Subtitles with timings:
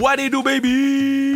[0.00, 1.29] What do you do, baby?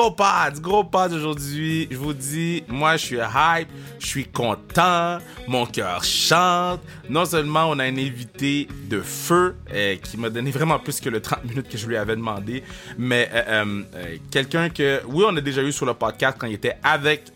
[0.00, 1.86] Gros pads, gros pads aujourd'hui.
[1.90, 3.68] Je vous dis, moi, je suis hype,
[3.98, 6.80] je suis content, mon cœur chante.
[7.10, 11.10] Non seulement on a un invité de feu euh, qui m'a donné vraiment plus que
[11.10, 12.62] le 30 minutes que je lui avais demandé,
[12.96, 16.54] mais euh, euh, quelqu'un que, oui, on a déjà eu sur le podcast quand il
[16.54, 17.32] était avec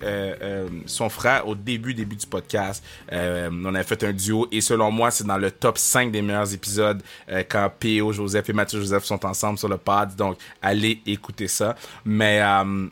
[0.86, 2.82] son frère au début, début du podcast.
[3.12, 6.54] On avait fait un duo et selon moi, c'est dans le top 5 des meilleurs
[6.54, 7.02] épisodes
[7.50, 8.12] quand P.O.
[8.12, 10.14] Joseph et Mathieu Joseph sont ensemble sur le pod.
[10.16, 11.76] Donc, allez écouter ça.
[12.06, 12.88] Mais euh,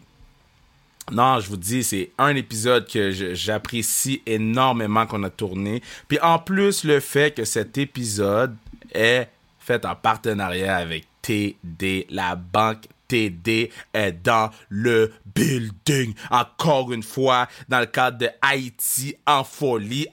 [1.11, 5.83] non, je vous dis, c'est un épisode que j'apprécie énormément qu'on a tourné.
[6.09, 8.57] Puis en plus, le fait que cet épisode
[8.93, 16.15] est fait en partenariat avec TD, la banque TD est dans le building.
[16.30, 20.09] Encore une fois, dans le cadre de Haïti en folie.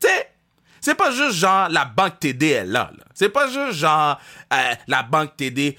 [0.00, 0.30] Sais,
[0.80, 2.90] c'est pas juste genre la banque TD est là.
[2.96, 3.04] là.
[3.14, 4.18] C'est pas juste genre
[4.52, 5.76] euh, la banque TD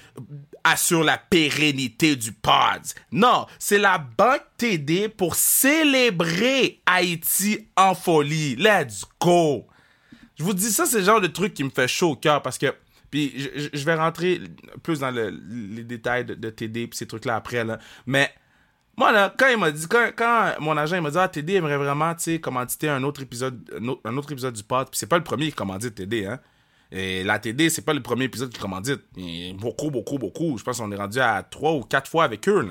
[0.64, 2.82] assure la pérennité du pod.
[3.10, 8.56] Non, c'est la banque TD pour célébrer Haïti en folie.
[8.56, 9.66] Let's go.
[10.38, 12.42] Je vous dis ça, c'est le genre de truc qui me fait chaud au cœur
[12.42, 12.74] parce que.
[13.10, 14.40] Puis je, vais rentrer
[14.82, 17.62] plus dans le- les détails de, TD puis ces trucs-là après.
[17.62, 17.78] Là.
[18.06, 18.32] Mais
[18.96, 22.14] moi, là, quand il m'a dit, quand, mon agent m'a dit, ah, TD aimerait vraiment,
[22.14, 25.94] tu sais, commanditer un autre épisode, du pod, puis c'est pas le premier qui commandite
[25.94, 26.40] TD, hein.
[26.94, 29.00] Et la TD, c'est pas le premier épisode qui commandite.
[29.16, 30.58] Et beaucoup, beaucoup, beaucoup.
[30.58, 32.68] Je pense qu'on est rendu à trois ou quatre fois avec eux.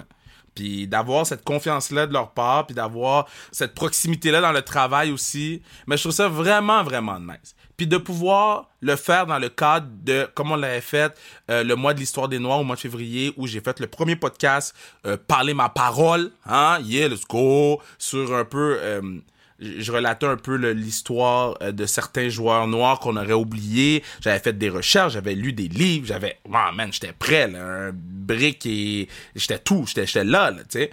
[0.53, 5.63] Puis d'avoir cette confiance-là de leur part, puis d'avoir cette proximité-là dans le travail aussi.
[5.87, 7.55] Mais je trouve ça vraiment, vraiment nice.
[7.77, 11.17] Puis de pouvoir le faire dans le cadre de, comme on l'avait fait
[11.49, 13.87] euh, le mois de l'histoire des Noirs au mois de février, où j'ai fait le
[13.87, 14.75] premier podcast,
[15.07, 18.77] euh, Parler ma parole, hein, yeah, let's go, sur un peu...
[18.79, 19.01] euh,
[19.61, 24.03] je relatais un peu l'histoire euh, de certains joueurs noirs qu'on aurait oubliés.
[24.19, 26.39] J'avais fait des recherches, j'avais lu des livres, j'avais...
[26.45, 29.07] Oh man, j'étais prêt, là, un brick et...
[29.35, 30.91] J'étais tout, j'étais là, là, tu sais.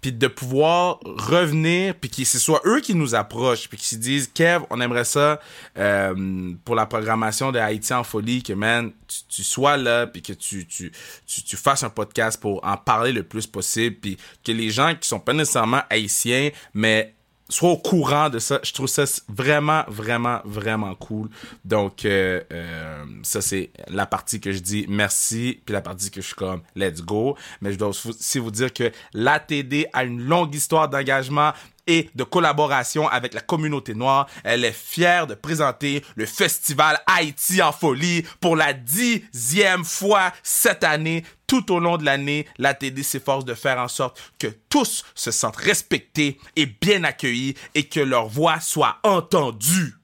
[0.00, 3.96] Puis de pouvoir revenir, puis que ce soit eux qui nous approchent, puis qui se
[3.96, 5.40] disent, Kev, on aimerait ça
[5.76, 10.22] euh, pour la programmation de Haïti en folie, que, man, tu, tu sois là, puis
[10.22, 10.90] que tu, tu,
[11.26, 14.94] tu, tu fasses un podcast pour en parler le plus possible, puis que les gens
[14.94, 17.14] qui sont pas nécessairement haïtiens, mais
[17.50, 18.60] soient au courant de ça.
[18.62, 21.28] Je trouve ça vraiment, vraiment, vraiment cool.
[21.64, 26.20] Donc, euh, euh, ça, c'est la partie que je dis merci, puis la partie que
[26.20, 27.36] je suis comme let's go.
[27.60, 31.52] Mais je dois aussi vous dire que l'ATD a une longue histoire d'engagement
[31.86, 34.28] et de collaboration avec la communauté noire.
[34.44, 40.84] Elle est fière de présenter le festival Haïti en folie pour la dixième fois cette
[40.84, 41.24] année.
[41.46, 45.56] Tout au long de l'année, l'ATD s'efforce de faire en sorte que tous se sentent
[45.56, 49.99] respectés et bien accueillis et que leur voix soit entendue.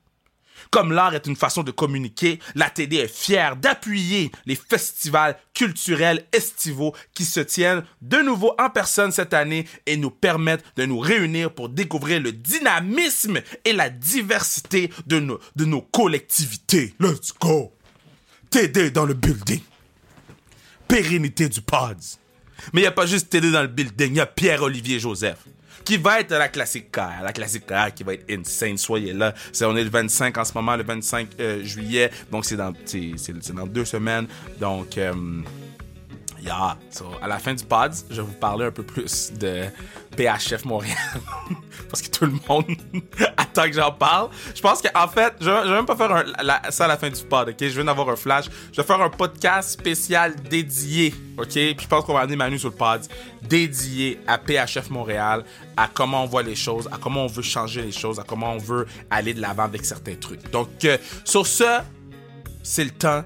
[0.76, 6.94] Comme l'art est une façon de communiquer, l'ATD est fière d'appuyer les festivals culturels estivaux
[7.14, 11.50] qui se tiennent de nouveau en personne cette année et nous permettent de nous réunir
[11.50, 16.92] pour découvrir le dynamisme et la diversité de nos, de nos collectivités.
[17.00, 17.72] Let's go!
[18.50, 19.62] TD dans le building.
[20.86, 22.18] Pérennité du pods.
[22.74, 25.38] Mais il n'y a pas juste TD dans le building, il y a Pierre-Olivier Joseph
[25.84, 28.76] qui va être la classique car, la classique car qui va être insane.
[28.76, 29.34] Soyez là.
[29.62, 32.10] On est le 25 en ce moment, le 25 euh, juillet.
[32.30, 34.26] Donc c'est dans, dans deux semaines.
[34.58, 35.12] Donc, euh,
[36.42, 36.76] yeah.
[36.90, 39.64] So, à la fin du pod, je vais vous parler un peu plus de
[40.16, 40.96] PHF Montréal.
[41.88, 42.76] Parce que tout le monde
[43.36, 44.30] attend que j'en parle.
[44.54, 46.24] Je pense qu'en fait, je, vais même pas faire
[46.70, 47.56] ça à la fin du pod, ok?
[47.60, 48.46] Je viens d'avoir un flash.
[48.72, 51.48] Je vais faire un podcast spécial dédié, ok?
[51.52, 53.02] Puis je pense qu'on va amener Manu sur le pod,
[53.42, 55.44] dédié à PHF Montréal,
[55.76, 58.52] à comment on voit les choses, à comment on veut changer les choses, à comment
[58.52, 60.50] on veut aller de l'avant avec certains trucs.
[60.50, 61.80] Donc, euh, sur ce,
[62.62, 63.24] c'est le temps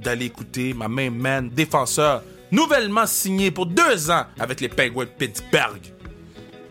[0.00, 5.10] d'aller écouter ma main man défenseur, nouvellement signé pour deux ans avec les Penguins de
[5.10, 5.80] Pittsburgh.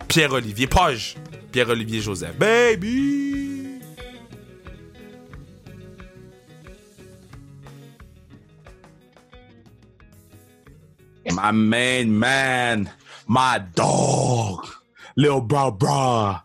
[0.08, 1.16] Pierre-Olivier Page.
[1.52, 2.38] Pierre-Olivier Joseph.
[2.38, 3.62] Baby!
[11.32, 12.92] My main man.
[13.28, 14.68] My dog.
[15.16, 16.44] Lil Bra Bra.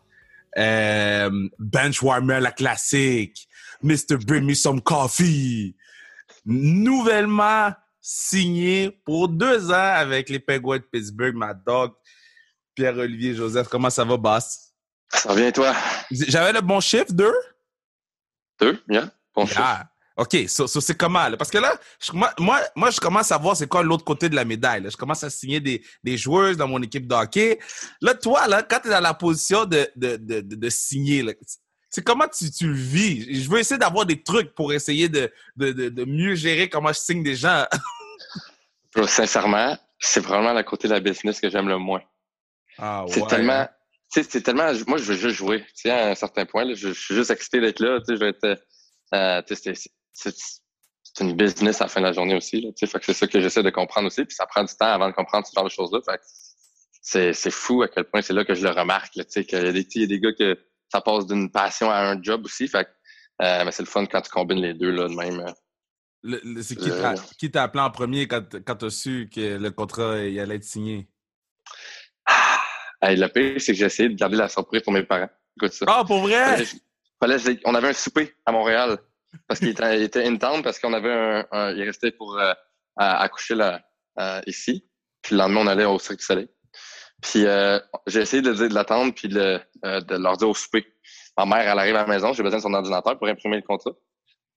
[0.57, 3.47] Um, Benchwarmer la classique.
[3.83, 4.17] Mr.
[4.25, 5.75] Bring Me Some Coffee.
[6.45, 11.93] Nouvellement signé pour deux ans avec les Penguins de Pittsburgh, ma dog.
[12.75, 14.66] Pierre-Olivier Joseph, comment ça va, boss?
[15.13, 15.75] Ça revient, toi?
[16.11, 17.35] J'avais le bon chiffre, deux?
[18.61, 19.11] Deux, bien?
[19.35, 19.61] Bon chiffre.
[19.63, 20.37] Ah, OK.
[20.49, 21.29] So, so c'est comment?
[21.29, 21.37] là?
[21.37, 22.33] Parce que là, je- moi,
[22.75, 24.83] moi, je commence à voir c'est quoi l'autre côté de la médaille.
[24.83, 24.89] là.
[24.91, 27.59] Je commence à signer des, des joueuses dans mon équipe de hockey.
[28.01, 31.23] Là, toi, là, quand tu es dans la position de, de, de, de, de signer,
[31.23, 31.33] là,
[31.91, 33.43] c'est comment tu, tu le vis?
[33.43, 36.93] Je veux essayer d'avoir des trucs pour essayer de, de, de, de mieux gérer comment
[36.93, 37.65] je signe des gens.
[39.07, 42.03] sincèrement, c'est vraiment le côté de la business que j'aime le moins.
[42.79, 43.13] Ah, ouais.
[43.13, 43.69] C'est tellement.
[44.17, 44.73] Tu c'est tellement.
[44.87, 45.61] Moi, je veux juste jouer.
[45.61, 47.99] Tu sais, à un certain point, là, je, je suis juste excité d'être là.
[48.01, 48.63] Tu sais, je vais être.
[49.15, 49.75] euh, tu sais,
[50.13, 50.63] c'est-
[51.21, 52.61] une business à la fin de la journée aussi.
[52.61, 54.25] Là, tu fait que c'est ça que j'essaie de comprendre aussi.
[54.25, 56.01] Puis ça prend du temps avant de comprendre ce genre de choses-là.
[57.01, 59.17] C'est c'est fou à quel point c'est là que je le remarque.
[59.17, 60.59] Là, tu qu'il y a des, il y a des gars que
[60.93, 62.69] ça passe d'une passion à un job aussi.
[62.69, 62.87] Fait
[63.43, 65.45] euh, mais c'est le fun quand tu combines les deux là de même.
[66.63, 66.77] c'est
[67.39, 70.65] qui t'a appelé en premier quand, quand t'as su que le contrat il allait être
[70.65, 71.09] signé?
[73.07, 75.29] Hey, le pire, c'est que j'ai essayé de garder la surprise pour mes parents.
[75.57, 75.85] Écoute ça.
[75.89, 76.45] Ah, pour vrai?
[76.45, 76.67] Fallait-
[77.21, 78.99] fallait- je- on avait un souper à Montréal
[79.47, 82.53] parce qu'il était, était in town parce qu'on avait un, un- il restait pour euh,
[82.97, 83.81] accoucher là,
[84.19, 84.85] euh, ici.
[85.23, 86.49] Puis le lendemain, on allait au Cirque du Soleil.
[87.23, 90.55] Puis euh, j'ai essayé de, dire- de l'attendre puis de, euh, de leur dire au
[90.55, 90.87] souper.
[91.39, 93.63] Ma mère, elle arrive à la maison, j'ai besoin de son ordinateur pour imprimer le
[93.63, 93.93] contrat.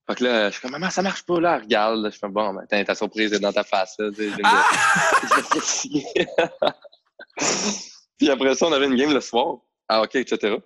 [0.08, 2.00] Fait que là, je suis comme, maman, ça marche pas, là, regarde.
[2.02, 2.10] là.
[2.10, 4.10] Je fais, bon, ben, ta surprise est dans ta face, là.
[4.16, 4.32] tu
[8.20, 9.56] Puis après ça, on avait une game le soir,
[9.88, 10.58] à hockey, etc.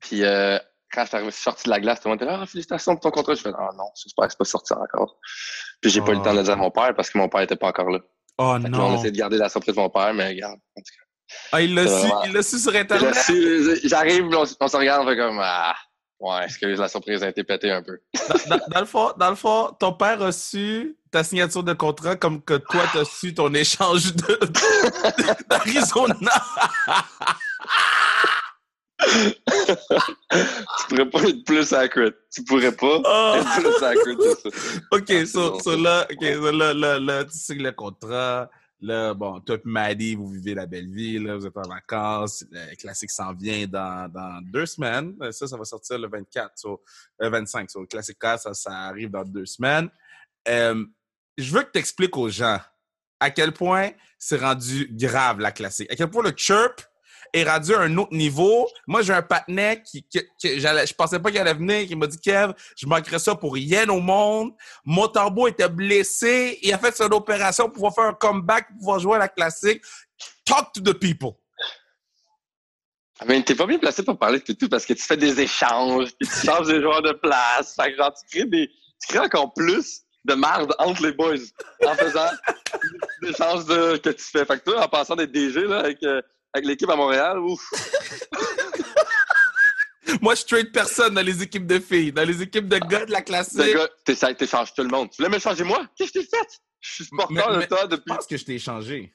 [0.00, 0.58] Puis euh,
[0.92, 3.10] quand je suis sorti de la glace, tout le monde était ah, félicitations pour ton
[3.10, 3.34] contrat.
[3.34, 5.18] Je fais, ah non, j'espère que c'est pas sorti encore.
[5.80, 7.28] Puis j'ai pas eu le temps de le dire à mon père parce que mon
[7.28, 8.00] père était pas encore là.
[8.38, 8.94] Oh Fait là, on non.
[8.96, 10.54] essayait de garder la surprise de mon père, mais regarde.
[10.54, 12.74] en tout Ah, il l'a su, vraiment- il l'a su sur.
[12.74, 13.14] Internet.
[13.84, 15.74] J'arrive, on, on se regarde, on fait comme, ah,
[16.20, 17.98] ouais, excuse, la surprise a été pétée un peu.
[18.28, 21.72] Dans, dans- dans le fond, dans le fond, ton père a su ta signature de
[21.72, 24.38] contrat comme que toi, t'as su ton échange de,
[25.48, 26.14] d'Arizona.
[29.08, 32.14] tu pourrais pas être plus accurate.
[32.32, 33.34] Tu pourrais pas Oh.
[33.36, 34.56] être plus accurate que ça.
[34.92, 35.76] OK, Ah, so, bon, so ça.
[35.76, 38.50] là, OK, so là, là, là, tu signes le contrat.
[38.80, 42.44] Là, bon, toi et Maddie, vous vivez la belle vie, là, vous êtes en vacances.
[42.50, 45.16] Le classique s'en vient dans, dans deux semaines.
[45.20, 46.82] Euh, Ça, ça va sortir le 24, so,
[47.18, 47.70] le 25.
[47.70, 49.88] So, le classique ça, ça arrive dans deux semaines.
[50.46, 50.84] Euh,
[51.36, 52.58] je veux que tu expliques aux gens
[53.20, 55.90] à quel point c'est rendu grave, la classique.
[55.92, 56.80] À quel point le chirp
[57.32, 58.68] est rendu à un autre niveau.
[58.86, 62.20] Moi, j'ai un patinet qui, qui, je pensais pas qu'il allait venir, qui m'a dit,
[62.20, 64.52] Kev, je manquerais ça pour rien au monde.
[64.84, 66.58] Montarbo était blessé.
[66.62, 69.28] Il a fait son opération pour pouvoir faire un comeback, pour pouvoir jouer à la
[69.28, 69.82] classique.
[70.44, 71.32] Talk to the people.
[73.20, 75.40] Ah, Mais t'es pas bien placé pour parler de tout parce que tu fais des
[75.40, 77.76] échanges, puis tu changes des joueurs de place.
[77.96, 78.68] Genre, tu crées des,
[79.00, 81.36] tu crées encore plus de marde entre les boys
[81.84, 82.30] en faisant
[83.22, 84.44] des échanges de, que tu fais.
[84.44, 86.22] Fait en passant d'être DG, là, avec, euh,
[86.52, 87.60] avec l'équipe à Montréal, ouf.
[90.22, 92.12] Moi, je trade personne dans les équipes de filles.
[92.12, 95.10] Dans les équipes de gars de la classique, gars, t'échanges tout le monde.
[95.10, 95.86] Tu voulais me changer moi?
[95.96, 96.60] Qu'est-ce que j'ai fait?
[96.80, 98.14] Je suis supporter de toi je depuis.
[98.14, 99.14] pense que je t'ai échangé.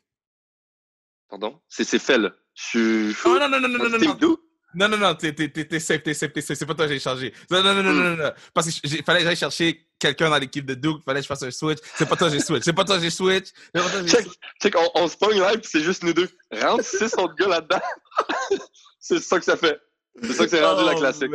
[1.29, 1.59] Pardon?
[1.67, 2.31] C'est, fait, là.
[2.53, 3.15] Je suis.
[3.25, 4.37] Oh non, non, non, non, non, non,
[4.75, 4.87] non.
[4.87, 6.57] Non, non, t'es, t'es, t'es, safe, t'es safe, t'es safe.
[6.57, 7.33] C'est pas toi que j'ai changé.
[7.49, 8.31] Non, non, non, non, non, non.
[8.53, 11.03] Parce qu'il fallait que j'aille chercher quelqu'un dans l'équipe de Duke.
[11.03, 11.79] Fallait que je fasse un switch.
[11.95, 12.63] C'est pas toi que j'ai switch.
[12.63, 13.49] C'est pas toi que j'ai switch.
[14.07, 14.27] Check,
[14.61, 16.29] check, on, on se live c'est juste nous deux.
[16.51, 17.81] Rentre six autres gars là-dedans.
[18.99, 19.79] c'est ça que ça fait.
[20.21, 21.31] C'est ça que c'est rendu la Oh, classique.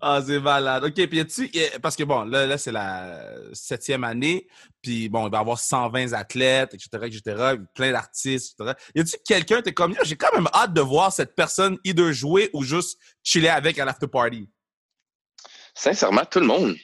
[0.00, 0.84] Ah, c'est malade.
[0.84, 3.20] OK, puis a- Parce que bon, là, là c'est la
[3.52, 4.48] septième année,
[4.82, 8.76] puis bon, il va y avoir 120 athlètes, etc., etc., plein d'artistes, etc.
[8.96, 12.50] Y a-tu quelqu'un, t'es comme, j'ai quand même hâte de voir cette personne either jouer
[12.52, 14.48] ou juste chiller avec à l'after party?
[15.74, 16.74] Sincèrement, tout le monde.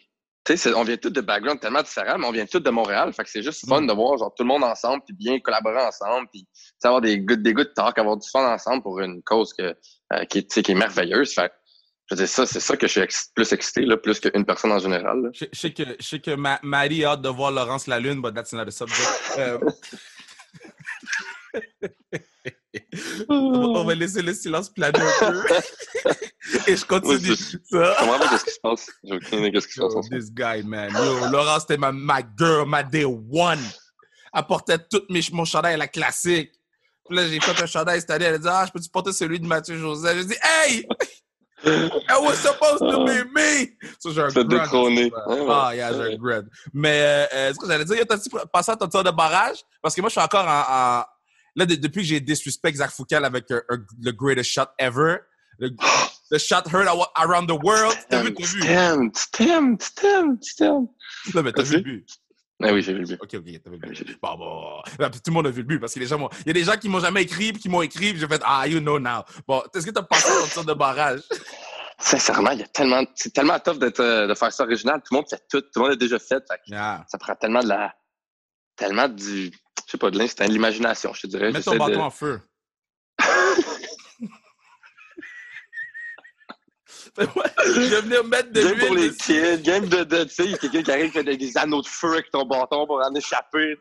[0.44, 3.12] Tu sais, on vient tous de backgrounds tellement différents, mais on vient tous de Montréal.
[3.12, 3.88] Fait que c'est juste fun Mm.
[3.88, 6.46] de voir genre tout le monde ensemble, puis bien collaborer ensemble, puis
[6.80, 9.76] tu avoir des good, des good talk, avoir du fun ensemble pour une cause que,
[10.12, 11.32] euh, qui, est- qui merveilleuse.
[11.34, 11.54] Fait que,
[12.10, 14.44] je veux dire, ça, c'est ça que je suis ex- plus excité, là, plus qu'une
[14.44, 15.22] personne en général.
[15.22, 15.28] là.
[15.32, 18.20] Je je sais que, je sais que Ma- Maddie a hâte de voir Laurence Lalune,
[18.20, 19.08] but that's not a subject.
[19.38, 19.58] Euh,
[23.28, 25.42] on, va, laisser le silence planer un peu.
[26.66, 27.58] Et je continue Ouais, ça.
[27.70, 28.90] Je comprends pas ce qui se passe.
[29.04, 29.94] J'ai aucune idée de ce qui se passe.
[29.94, 30.92] Yo, this guy, man.
[30.92, 33.58] Yo, Laurence, c'était ma, ma girl, ma day one.
[34.32, 36.52] Elle portait tout mes, mon chandail à la classique.
[37.10, 38.24] Puis là, j'ai fait un chandail année.
[38.24, 40.16] Elle a dit, ah, je peux-tu porter celui de Mathieu Joseph?
[40.16, 40.86] J'ai dit, hey!
[41.64, 43.66] It was supposed to be me!
[43.98, 44.60] Ça, j'ai un T'as grunt.
[44.62, 45.12] détrôné.
[45.16, 45.66] Ah.
[45.66, 46.44] Ah, yeah, j'ai un grunt.
[46.72, 49.58] Mais, euh, euh, ce que j'allais dire, t'as-tu passé à ton tour de barrage?
[49.82, 51.00] Parce que moi, je suis encore en.
[51.00, 51.04] en-
[51.56, 55.16] Là, de- depuis que j'ai disrespect Zach Foucault avec un- un- le greatest shot ever,
[55.58, 55.70] le,
[56.30, 56.86] the shot heard
[57.16, 57.96] around the world.
[58.08, 58.60] T'as vu, t'as vu?
[59.10, 60.86] tu t'aimes, tu t'aimes.
[61.34, 62.06] Non, mais t'as vu.
[62.62, 63.18] Ah oui, j'ai vu le but.
[63.22, 64.18] Ok, ok, t'as vu le but.
[64.22, 64.82] Bon, bon.
[64.98, 66.28] Là, tout le monde a vu le but parce que les gens m'ont.
[66.40, 68.28] Il y a des gens qui m'ont jamais écrit puis qui m'ont écrit puis j'ai
[68.28, 69.22] fait Ah, you know now.
[69.48, 71.20] Bon, est-ce que t'as passé ton tour de barrage?
[71.98, 75.00] Sincèrement, il y a tellement, c'est tellement tough d'être, euh, de faire ça original.
[75.02, 75.60] Tout le monde fait tout.
[75.60, 76.42] Tout le monde a déjà fait.
[76.50, 77.04] Fait Yeah.
[77.08, 77.94] ça prend tellement de la,
[78.76, 79.46] tellement du,
[79.86, 81.52] je sais pas, de l'instinct, de l'imagination, je te dirais.
[81.52, 82.40] Mets ton bâton de- en feu.
[87.18, 89.16] Je vais venir mettre de Game pour les l'huile.
[89.16, 91.82] kids, game de, de tu sais, il y a quelqu'un qui arrive fait des, anneaux
[91.82, 93.76] de feu avec ton bâton pour en échapper.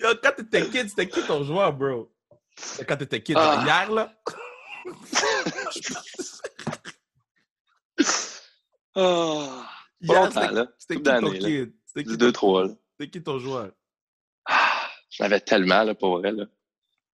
[0.00, 2.10] Yo, quand t'étais kid, c'était qui ton joueur, bro?
[2.86, 3.62] Quand t'étais kid, Ah.
[3.64, 4.12] hier, là?
[8.94, 9.66] Ah,
[10.00, 10.32] Hier,
[10.78, 11.72] c'était- qui ton kid?
[11.86, 12.74] C'était qui, ton- 2-3, là.
[12.98, 13.70] c'était qui ton joueur?
[14.46, 16.44] Ah, J'en avais tellement, là, pour vrai, là.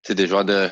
[0.03, 0.69] C'est des joueurs de...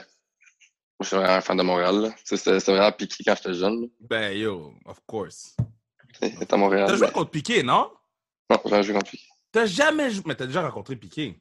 [1.01, 3.87] Je suis vraiment un fan de Montréal, C'était vraiment piqué quand j'étais jeune, là.
[4.01, 5.57] Ben, yo, of course.
[6.21, 6.87] C'était à Montréal.
[6.89, 7.91] T'as joué ben, contre Piqué, non?
[8.51, 9.25] Non, j'en ai joué contre Piqué.
[9.51, 10.23] T'as jamais joué.
[10.27, 11.41] Mais t'as déjà rencontré Piqué.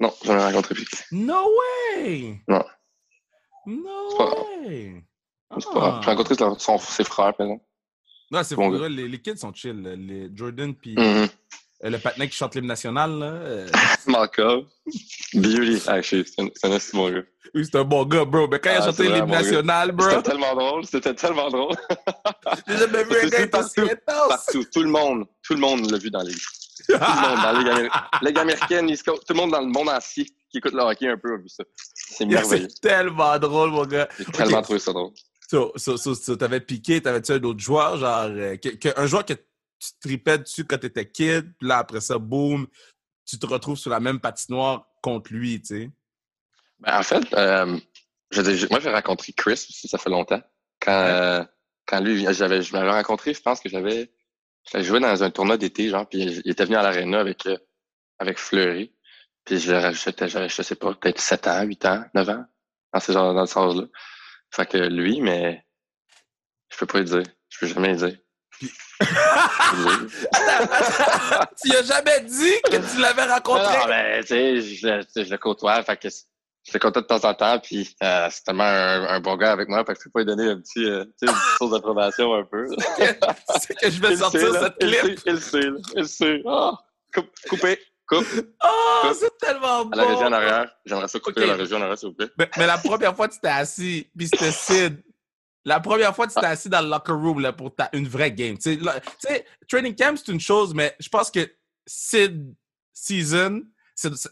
[0.00, 0.96] Non, j'en ai rencontré Piqué.
[1.12, 1.48] No
[1.96, 2.40] way!
[2.48, 2.64] Non.
[3.66, 4.30] No pas
[4.64, 5.04] way!
[5.58, 6.02] C'est pas grave.
[6.02, 7.64] J'ai rencontré son- ses frères, par exemple.
[8.30, 8.88] Non, c'est Bon gars.
[8.88, 9.80] les, les kids sont chill.
[9.82, 10.98] Les Jordan puis Mhm.
[11.04, 11.26] euh,
[11.82, 13.26] le patinet qui chante l'hymne national, là.
[13.26, 13.68] euh.
[15.34, 15.82] Beauty.
[15.86, 17.22] Ah, c'est un- bon gars.
[17.54, 18.48] oui, c'est un bon gars, bro.
[18.48, 20.84] Mais quand il a Ah, chanté l'hymne national, bro, C'était tellement drôle.
[20.86, 21.76] C'était tellement drôle.
[22.68, 23.80] j'ai jamais vu un gars aussi partout.
[23.82, 24.28] intense.
[24.28, 24.64] Partout.
[24.72, 25.26] Tout le monde.
[25.42, 26.38] Tout le monde l'a vu dans les Tout
[26.88, 27.90] le monde dans la Ligue
[28.22, 31.08] Ligue américaine, East Coast, tout le monde dans le monde entier qui écoute le hockey
[31.08, 31.62] un peu a vu ça.
[31.94, 32.68] C'est merveilleux.
[32.70, 34.08] C'est tellement drôle, mon gars.
[34.18, 35.12] J'ai tellement trouvé ça drôle.
[35.50, 38.56] So, so, t'avais piqué, t'avais-tu un autre joueur, genre, euh,
[38.96, 39.32] un joueur que
[39.78, 42.66] tu tripais dessus quand t'étais kid, puis là, après ça, boum,
[43.26, 45.90] tu te retrouves sur la même patinoire contre lui, tu sais.
[46.80, 47.78] Ben, en fait, euh,
[48.30, 50.42] je moi, j'ai rencontré Chris aussi, ça fait longtemps.
[50.80, 51.44] Quand, euh,
[51.86, 54.12] quand lui, j'avais, je m'avais rencontré, je pense que j'avais,
[54.70, 57.56] j'avais joué dans un tournoi d'été, genre, puis il était venu à l'aréna avec, euh,
[58.18, 58.94] avec Fleury.
[59.44, 62.44] Puis j'avais, je sais pas, peut-être 7 ans, 8 ans, 9 ans,
[62.92, 63.86] dans ce genre, dans ce sens-là.
[64.50, 65.64] Fait que lui, mais,
[66.70, 67.22] je peux pas le dire.
[67.48, 68.18] Je peux jamais le dire.
[71.62, 73.78] Tu as jamais dit que tu l'avais rencontré?
[73.78, 76.78] Non, mais tu sais, je, le- tu sais, je le côtoie, fait que je le
[76.78, 79.84] côtoie de temps en temps, puis euh, c'est tellement un, un bon gars avec moi,
[79.84, 82.66] fait que je peux pas lui donner un petit, euh, une source d'approbation un peu.
[83.60, 84.60] c'est que je vais Il sortir sait, là.
[84.60, 85.18] cette Il clip.
[85.18, 85.68] sait, Il sait.
[85.96, 86.42] Il sait.
[86.46, 86.72] Ah!
[87.14, 88.26] Coupe, coupé, coupe.
[88.64, 90.36] Oh, c'est tellement À la région en bon!
[90.36, 90.70] arrière.
[90.84, 92.28] J'aimerais ça couper la région en arrière, s'il vous plaît.
[92.38, 95.02] Mais, mais la première fois que tu t'es assis, puis c'était Sid.
[95.68, 98.08] La première fois que tu t'es assis dans le locker room là, pour ta, une
[98.08, 98.56] vraie game.
[98.58, 98.80] Tu
[99.18, 101.48] sais, training camp, c'est une chose, mais je pense que
[101.86, 102.54] Sid
[102.92, 103.62] season,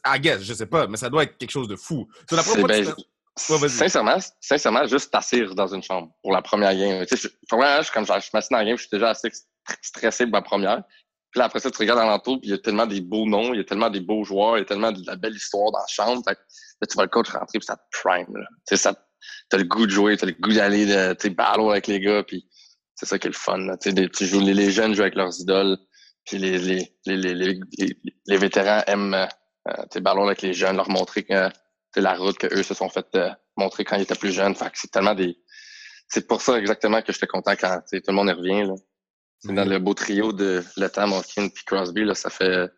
[0.05, 2.09] I guess, je sais pas, mais ça doit être quelque chose de fou.
[2.29, 3.05] So, la C'est première fois que ben,
[3.51, 7.05] Ouais, sincèrement, sincèrement, juste t'assire dans une chambre pour la première game.
[7.05, 9.11] Tu sais, je, premièrement, je, comme je, je m'assieds dans la game, je suis déjà
[9.11, 9.29] assez
[9.83, 10.83] stressé pour ma première.
[11.31, 13.53] Puis là, après ça, tu regardes alentour, puis il y a tellement des beaux noms,
[13.53, 15.71] il y a tellement des beaux joueurs, il y a tellement de la belle histoire
[15.71, 16.23] dans la chambre.
[16.27, 16.39] Fait
[16.81, 18.35] là, tu vois le coach rentrer, puis ça te prime.
[18.35, 18.47] Là.
[18.67, 18.95] Tu sais, ça,
[19.49, 22.49] t'as le goût de jouer, t'as le goût d'aller, de, battle avec les gars, puis
[22.95, 23.59] c'est ça qui est le fun.
[23.59, 23.77] Là.
[23.77, 25.77] Tu sais, des- tu joues, les, les jeunes jouent avec leurs idoles,
[26.25, 27.97] puis les, les, les, les, les, les-
[28.27, 31.49] les vétérans aiment euh, battle avec les jeunes, leur montrer que
[31.95, 34.55] c'est la route qu'eux se sont fait euh, montrer quand ils étaient plus jeunes.
[34.55, 35.37] Fait que c'est tellement des.
[36.09, 38.65] C'est pour ça exactement que j'étais content quand tout le monde y revient.
[38.67, 38.75] Là.
[39.41, 42.71] C'est dans le beau trio de Letang, Malkin puis Crosby, là, ça fait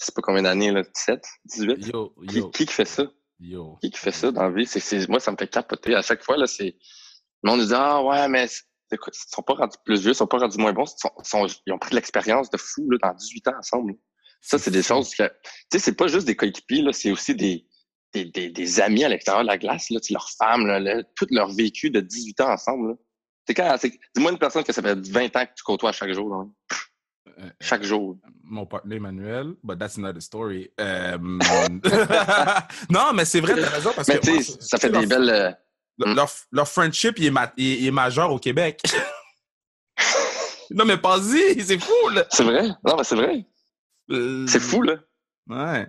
[0.00, 1.86] je sais pas combien d'années, là, 17, 18.
[1.86, 3.04] Yo, yo, qui qui fait ça?
[3.38, 3.76] Yo.
[3.80, 4.68] Qui qui fait ça dans la vie?
[5.08, 5.94] Moi, ça me fait capoter.
[5.94, 6.76] À chaque fois, là, c'est.
[7.42, 8.46] Le monde dit Ah ouais, mais
[8.92, 10.84] ils sont pas rendus plus vieux, ils sont pas rendus moins bons.
[10.84, 13.94] Ils, sont- sont- ils ont pris de l'expérience de fou là, dans 18 ans ensemble.
[14.40, 15.24] Ça, c'est des choses que.
[15.24, 15.32] Tu
[15.72, 17.66] sais, c'est pas juste des coéquipiers, là, c'est aussi des,
[18.12, 21.26] des, des, des amis à l'extérieur de la glace, là, leurs femmes, là, là, tout
[21.30, 22.90] leur vécu de 18 ans ensemble.
[22.90, 22.94] Là.
[23.54, 23.76] Quand,
[24.14, 26.28] dis-moi une personne que ça fait 20 ans que tu côtoies chaque jour.
[26.30, 26.44] Là.
[27.26, 28.16] Euh, Chaque jour.
[28.42, 30.70] Mon partenaire Emmanuel, but that's another story.
[30.78, 31.16] Euh,
[32.90, 34.24] non, mais c'est vrai, t'as raison, parce Mais que.
[34.26, 35.30] tu moi, sais, ça fait leur- des belles.
[35.30, 35.50] euh,
[35.98, 38.82] leur, leur, leur friendship, il est, ma- il est- il est majeur au Québec.
[40.70, 42.24] non, mais pas-y, c'est fou, là.
[42.30, 42.68] C'est vrai?
[42.84, 43.46] Non, mais c'est vrai.
[44.10, 44.96] Euh, C'est fou, là.
[45.48, 45.86] Ouais.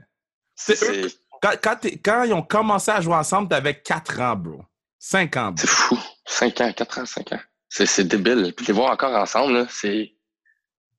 [0.56, 1.08] C'est, eux.
[1.42, 4.62] Quand, quand, t'es- quand ils ont commencé à jouer ensemble, t'avais 4 ans, bro.
[5.00, 5.58] 5 ans, bro.
[5.58, 6.00] c'est fou.
[6.25, 7.39] 5 ans, 4 ans, 5 ans.
[7.68, 8.54] C'est, c'est débile.
[8.56, 10.14] Puis les voir encore ensemble, là, c'est.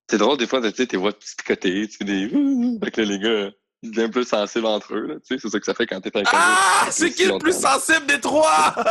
[0.09, 2.29] C'est drôle, des fois, tu sais, tes voix picoter, tu sais, des.
[2.29, 3.49] Fait les gars,
[3.83, 5.15] ils deviennent plus sensibles entre eux, là.
[5.15, 6.87] Tu sais, c'est ça que ça fait quand t'es avec Ah!
[6.89, 8.73] C'est qui le plus sensible des trois?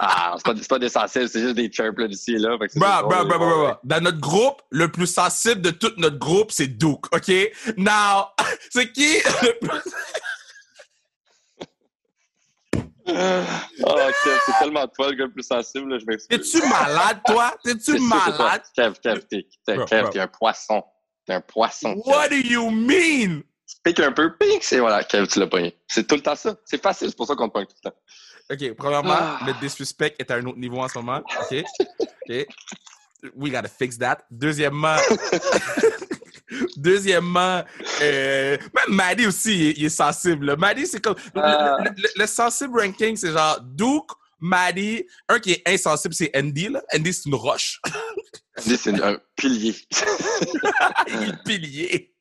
[0.00, 2.56] Ah, c'est pas, pas des sensibles, c'est juste des chirps, là, d'ici et là.
[2.60, 3.68] Les bro, voir, bro.
[3.82, 7.32] Dans notre groupe, le plus sensible de tout notre groupe, c'est Duke, OK?
[7.76, 8.26] Now,
[8.70, 9.92] c'est qui le plus...
[13.10, 16.28] Ah, Kev, c'est tellement toi le gars le plus sensible, là, je m'excuse.
[16.52, 17.54] T'es-tu malade, toi?
[17.64, 18.62] T'es-tu malade?
[18.74, 20.82] Kev, Kev, t'es, Kev, t'es un poisson.
[21.26, 21.94] T'es un poisson.
[21.94, 22.02] Kev.
[22.06, 23.42] What do you mean?
[23.66, 25.76] Tu piques un peu, pique, c'est voilà, Kev, tu l'as pogné.
[25.86, 26.56] C'est tout le temps ça.
[26.64, 27.96] C'est facile, c'est pour ça qu'on te pogne tout le temps.
[28.50, 29.38] OK, premièrement, Ah.
[29.46, 31.20] le disrespect est à un autre niveau en ce moment.
[31.50, 31.64] OK?
[32.00, 32.46] OK?
[33.34, 34.18] We gotta fix that.
[34.30, 34.96] Deuxièmement...
[36.78, 37.64] Deuxièmement,
[38.02, 40.56] euh, même Maddie aussi, il est, il est sensible.
[40.56, 41.16] Maddie, c'est comme...
[41.34, 41.76] le- Ah.
[41.80, 45.04] Le, le- le sensible ranking, c'est genre Duke, Maddie.
[45.28, 46.68] Un qui est insensible, c'est Andy.
[46.68, 46.82] Là.
[46.94, 47.80] Andy, c'est une roche.
[48.58, 49.74] Andy, c'est un pilier.
[51.08, 52.14] il est pilier.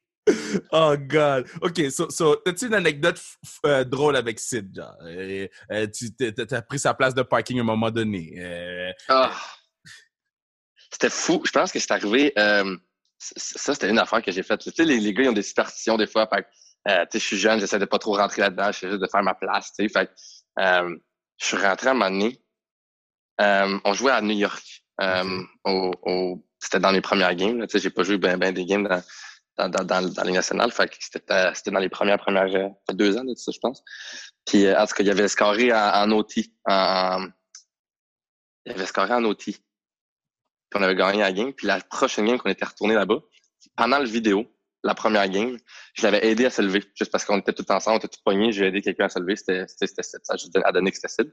[0.71, 1.47] Oh God.
[1.61, 3.21] OK, so, so as-tu une anecdote
[3.65, 4.93] euh, drôle avec Sid, genre?
[5.05, 6.11] Euh, euh, tu
[6.51, 8.93] as pris sa place de parking à un moment donné.
[9.07, 9.31] Ah.
[10.91, 11.41] C'était fou.
[11.45, 12.33] Je pense que c'est arrivé.
[13.19, 14.61] Ça, c'était une affaire que j'ai faite.
[14.61, 16.27] Tu sais, les, les, gars, ils ont des superstitions des fois.
[16.27, 16.47] Fait,
[17.13, 18.71] je suis jeune, j'essaie de pas trop rentrer là-dedans.
[18.71, 19.73] J'essaie juste de faire ma place.
[19.73, 20.11] Tu sais, fait,
[20.57, 22.41] je suis rentré à un moment donné.
[23.85, 24.83] on jouait à New York.
[25.65, 27.61] au, au c'était dans les premières games.
[27.67, 29.01] Tu sais, j'ai pas joué ben, ben des games dans,
[29.57, 30.71] dans, dans, dans, dans les nationales.
[30.71, 33.83] Fait que c'était, c'était dans les premières, premières euh, deux ans de ça, je pense.
[34.45, 36.33] Puis euh, en tout cas, il y avait scoré en, en OT.
[36.65, 37.27] En,
[38.65, 39.53] il avait scoré en OT.
[40.69, 41.53] Puis on avait gagné la game.
[41.53, 43.19] Puis la prochaine game qu'on était retourné là-bas,
[43.75, 44.45] pendant le vidéo,
[44.83, 45.57] la première game,
[45.95, 46.83] je l'avais aidé à se lever.
[46.95, 49.19] Juste parce qu'on était tous ensemble, on était tous poignés, j'ai aidé quelqu'un à se
[49.19, 49.35] lever.
[49.35, 51.29] C'était, c'était, c'était ça, je à donner que c'était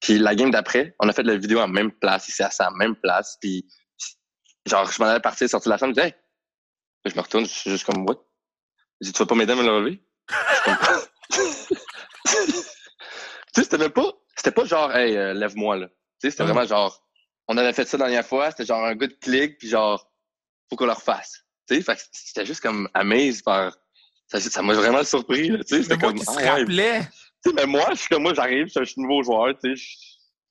[0.00, 2.70] Puis la game d'après, on a fait la vidéo en même place, ici à sa
[2.70, 3.38] même place.
[3.40, 3.66] Puis
[4.66, 6.14] genre, je m'en allais partir, sortir de la chambre, je disais, hey,
[7.10, 8.16] je me retourne, je suis juste comme, what?
[9.00, 10.04] Je dis, tu vas pas m'aider à me le relever?
[11.32, 11.40] tu
[13.54, 15.88] sais, c'était même pas, c'était pas genre, hey, euh, lève-moi, là.
[15.88, 17.02] Tu sais, c'était vraiment genre,
[17.48, 20.10] on avait fait ça la dernière fois, c'était genre un good click, puis genre,
[20.70, 21.44] faut qu'on le refasse.
[21.68, 23.76] Tu sais, fait que c'était juste comme amazed par,
[24.28, 25.48] ça m'a vraiment surpris.
[25.48, 27.00] Tu sais, c'était comme, qui se ah, rappelait.
[27.44, 29.76] Tu sais, mais moi, je suis comme, moi, j'arrive, je suis un nouveau joueur, tu
[29.76, 29.84] sais,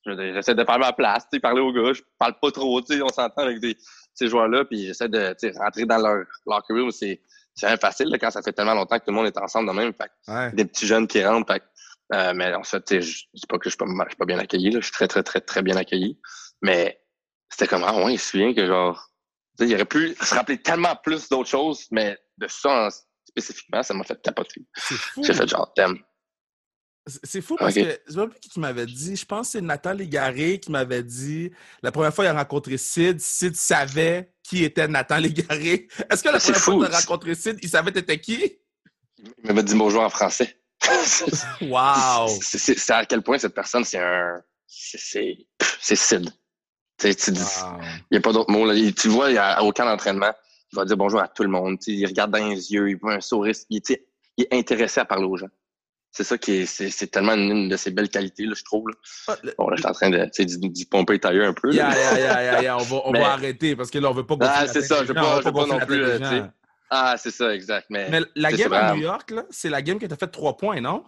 [0.06, 2.96] j'essaie de faire ma place, tu sais, parler aux gars, je parle pas trop, tu
[2.96, 3.78] sais, on s'entend avec des,
[4.14, 6.26] ces joueurs-là, puis j'essaie de rentrer dans leur
[6.70, 6.92] room.
[6.92, 7.22] C'est
[7.54, 9.76] c'est facile là, quand ça fait tellement longtemps que tout le monde est ensemble de
[9.76, 9.94] même.
[9.94, 11.52] Fait, Des petits jeunes qui rentrent.
[11.54, 11.64] Fait,
[12.14, 14.40] euh, mais en fait, je dis pas que je suis pas, je suis pas bien
[14.40, 14.72] accueilli.
[14.72, 16.20] Là, je suis très, très, très, très bien accueilli.
[16.62, 17.02] Mais
[17.50, 19.10] c'était comme, ah ouais, il se souvient que genre,
[19.60, 22.90] il aurait pu se rappeler tellement plus d'autres choses, mais de ça
[23.28, 24.62] spécifiquement, ça m'a fait capoter.
[25.24, 25.98] J'ai fait genre, thème.
[27.24, 29.16] C'est fou parce que c'est pas qui m'avait dit.
[29.16, 31.52] Je pense que c'est Nathan Légaré qui m'avait dit
[31.82, 35.88] la première fois qu'il a rencontré Sid, Sid savait qui était Nathan Légaré.
[36.10, 38.60] Est-ce que la première fois qu'il a rencontré Sid, il savait t'étais qui?
[39.18, 40.62] Il m'avait dit bonjour en français.
[41.62, 42.28] wow!
[42.40, 44.40] C'est à quel point cette personne, c'est un.
[44.68, 46.30] C'est Sid.
[47.04, 48.66] Il n'y a pas d'autre mot.
[48.66, 48.74] Là.
[48.92, 50.32] Tu vois, il a aucun entraînement.
[50.74, 51.78] Il va dire bonjour à tout le monde.
[51.88, 53.56] il regarde dans les yeux, il voit un sourire.
[53.70, 53.82] Il,
[54.38, 55.50] il est intéressé à parler aux gens
[56.12, 58.90] c'est ça qui est, c'est, tellement une, de ses belles qualités, là, je trouve.
[58.90, 58.96] Là.
[59.30, 60.30] Ah, bon, là, je suis en train de,
[60.68, 61.74] d'y pomper tailleur un peu.
[61.74, 64.36] Yeah, yeah, yeah, yeah, on, va, on va arrêter parce que là, on veut pas
[64.42, 66.04] Ah, c'est ça, je veux pas, pas, non plus.
[66.90, 67.88] Ah, c'est ça, exact.
[67.90, 70.58] Mais, mais la game à New York, là, c'est la game qui t'a fait trois
[70.58, 71.06] points, non?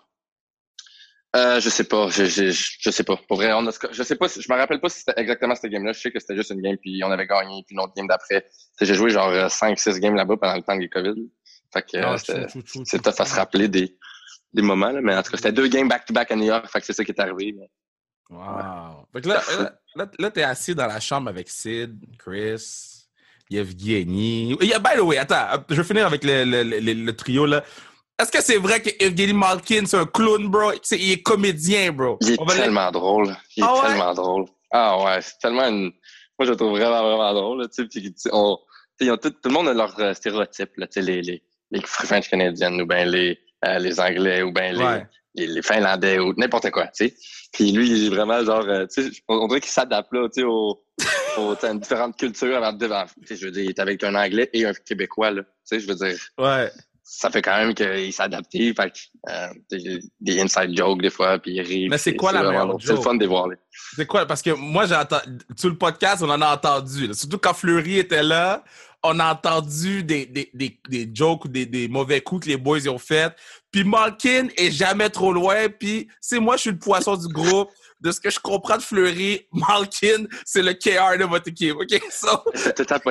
[1.35, 3.17] Euh, je sais pas, je, je, je, sais pas.
[3.27, 5.71] Pour vrai, on a, je sais pas, je me rappelle pas si c'était exactement cette
[5.71, 5.91] game-là.
[5.91, 8.07] Je sais que c'était juste une game, puis on avait gagné, puis une autre game
[8.07, 8.47] d'après.
[8.79, 11.15] J'ai joué genre 5-6 games là-bas pendant le temps du COVID.
[11.73, 12.45] Fait que ah, c'était,
[12.85, 13.97] c'est tough à se rappeler des,
[14.53, 16.79] des moments, là, mais en tout cas, c'était deux games back-to-back à New York, fait
[16.79, 17.55] que c'est ça qui est arrivé.
[18.29, 19.07] Wow.
[19.11, 19.41] Fait que là,
[19.95, 23.07] là, là, t'es assis dans la chambre avec Sid, Chris,
[23.49, 24.55] Yevgeny.
[24.55, 27.63] by the way, attends, je vais finir avec le, le, le, trio, là.
[28.19, 30.71] Est-ce que c'est vrai que Evgeny Malkin, c'est un clown, bro?
[30.91, 32.17] il est comédien, bro.
[32.21, 33.35] Il est tellement drôle.
[33.57, 34.45] Il est ah tellement drôle.
[34.71, 35.91] Ah ouais, c'est tellement une...
[36.37, 37.67] Moi, je le trouve vraiment, vraiment drôle.
[38.31, 38.57] on...
[38.99, 42.85] tout, tout, le monde a leur euh, stéréotype, là, les, les, les French canadiennes ou
[42.85, 47.15] bien les, euh, les Anglais ou bien les, les, Finlandais ou n'importe quoi, tu sais.
[47.51, 48.85] Puis lui, il est vraiment genre, euh,
[49.27, 50.83] on, dirait qu'il s'adapte là, sais, aux,
[51.75, 52.61] différentes cultures.
[52.61, 55.43] Je veux dire, il est avec un Anglais et un Québécois, là.
[55.43, 56.17] Tu sais, je veux dire.
[56.37, 56.69] Ouais.
[57.15, 58.89] Ça fait quand même qu'il que,
[59.29, 61.87] euh, des inside jokes des fois, puis il rit.
[61.87, 62.75] Mais c'est quoi la meilleure?
[62.81, 63.47] C'est le fun de les voir.
[63.95, 64.25] C'est quoi?
[64.25, 67.13] Parce que moi, j'ai entendu, tout le podcast, on en a entendu, là.
[67.13, 68.63] Surtout quand Fleury était là,
[69.03, 72.57] on a entendu des, des, des, des jokes ou des, des, mauvais coups que les
[72.57, 73.31] boys ont fait.
[73.71, 75.69] Puis Malkin est jamais trop loin.
[75.69, 77.69] Puis c'est moi, je suis le poisson du groupe.
[78.01, 81.75] De ce que je comprends de Fleury, Malkin, c'est le KR de votre équipe.
[81.75, 82.01] OK?
[82.11, 82.27] So...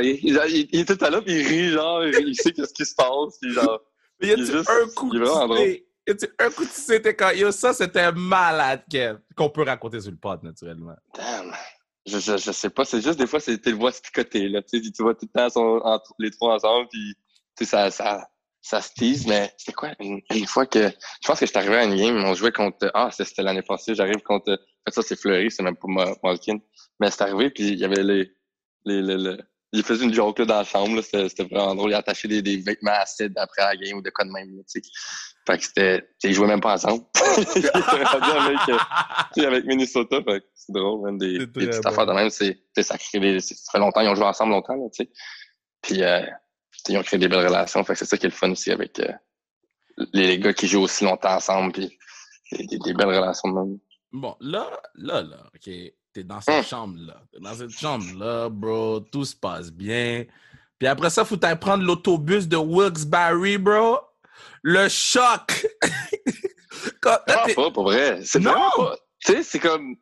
[0.03, 2.85] Il, il, il, est tout à l'heure, puis il rit, genre, il sait qu'est-ce qui
[2.85, 3.39] se passe.
[3.41, 3.81] Puis genre,
[4.23, 5.23] il y a juste, un coup de
[6.39, 8.83] un coup de c'était quand yo, ça c'était malade
[9.37, 10.97] qu'on peut raconter sur le pod naturellement.
[11.15, 11.53] Damn.
[12.05, 14.49] Je, je, je, sais pas, c'est juste des fois, c'est, tu le vois se picoter,
[14.49, 14.61] là.
[14.63, 17.15] Tu, sais, tu vois tout le temps les trois ensemble, puis
[17.57, 18.29] tu sais, ça, ça,
[18.61, 21.77] ça se tease, mais c'est quoi, une, fois que, je pense que je suis arrivé
[21.77, 25.03] à une game, on jouait contre, ah, c'était l'année passée, j'arrive contre, en fait, ça,
[25.03, 26.59] c'est Fleury, c'est même pas Malkin,
[26.99, 28.33] mais c'est arrivé, puis il y avait les,
[28.85, 29.37] les, les,
[29.73, 32.59] il faisait une joke là, dans la chambre, c'était vraiment drôle, il attachait des, des
[32.59, 34.83] vêtements acides après la game ou de quoi de même, tu sais.
[35.47, 37.05] Fait que c'était, ils jouaient même pas ensemble.
[37.57, 42.13] il avec, euh, avec Minnesota, fait que c'est drôle, même des, des petites affaires de
[42.13, 45.05] même, c'est, ça crée des, ça fait longtemps, ils ont joué ensemble longtemps, là, tu
[45.05, 45.11] sais.
[45.81, 46.25] Puis, euh,
[46.89, 48.71] ils ont créé des belles relations, fait que c'est ça qui est le fun aussi
[48.71, 49.13] avec euh,
[50.13, 51.99] les, gars qui jouent aussi longtemps ensemble, puis
[52.53, 53.79] des, des belles relations de même.
[54.13, 55.73] Bon, là, là, là, OK,
[56.13, 56.65] t'es dans cette hum.
[56.65, 57.23] chambre-là.
[57.33, 60.25] T'es dans cette chambre-là, bro, tout se passe bien.
[60.79, 63.99] Puis après ça, faut aller prendre l'autobus de Wilkes-Barre, bro.
[64.63, 65.67] Le choc!
[67.01, 68.21] Quand, ah, pas, pour vrai.
[68.25, 68.53] C'est non!
[68.77, 68.97] Pas...
[69.25, 69.97] Tu sais, c'est comme...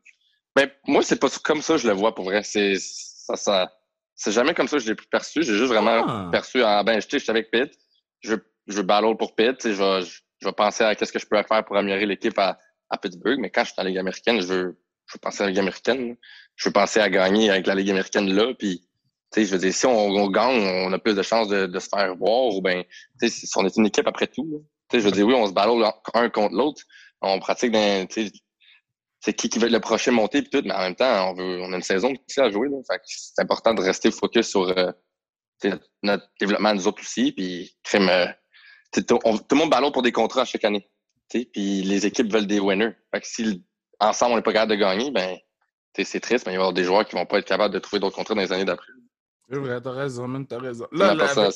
[0.54, 2.42] Ben, moi, c'est pas comme ça que je le vois, pour vrai.
[2.42, 3.72] C'est ça, ça...
[4.14, 5.42] C'est jamais comme ça que je l'ai perçu.
[5.42, 6.28] J'ai juste vraiment ah.
[6.30, 7.72] perçu, ah, ben, je suis avec Pitt.
[8.20, 8.34] Je,
[8.66, 9.56] je battle pour Pitt.
[9.62, 12.58] Je vais, je vais penser à qu'est-ce que je peux faire pour améliorer l'équipe à,
[12.90, 13.38] à Pittsburgh.
[13.38, 14.78] Mais quand je suis dans la Ligue américaine, je veux,
[15.10, 16.16] je veux penser à la Ligue américaine.
[16.56, 18.54] Je veux penser à gagner avec la Ligue américaine là.
[18.54, 18.86] Puis,
[19.36, 22.14] je veux dire, si on, gagne, on a plus de chances de, de se faire
[22.16, 22.54] voir.
[22.54, 22.62] Ou
[23.20, 24.64] sais, si on est une équipe après tout.
[24.92, 26.82] Je veux dire, oui, on se battle un contre l'autre.
[27.20, 27.74] On pratique
[29.22, 31.60] c'est qui qui être le prochain monté puis tout, mais en même temps, on veut,
[31.60, 32.68] on a une saison aussi à jouer.
[32.68, 32.78] Là.
[32.90, 34.92] Fait c'est important de rester focus sur euh,
[36.02, 37.32] notre développement nous autres aussi.
[37.32, 38.26] Puis crème, euh,
[38.92, 40.88] tout le monde ballon pour des contrats chaque année.
[41.28, 42.92] Puis les équipes veulent des winners.
[43.12, 43.62] Fait que si
[44.00, 45.36] ensemble on n'est pas capable de gagner, ben
[46.02, 47.78] c'est triste, mais il va y avoir des joueurs qui vont pas être capables de
[47.78, 48.92] trouver d'autres contrats dans les années d'après.
[49.50, 50.86] C'est vrai, t'as raison, man, t'as raison.
[50.92, 51.50] Là, là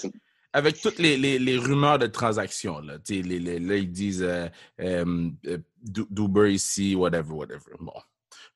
[0.53, 4.47] avec, toutes les, les, les, rumeurs de transactions, là, les, les, là ils disent euh,
[4.81, 7.73] euh, euh Duber ici, whatever, whatever.
[7.81, 7.93] Bon.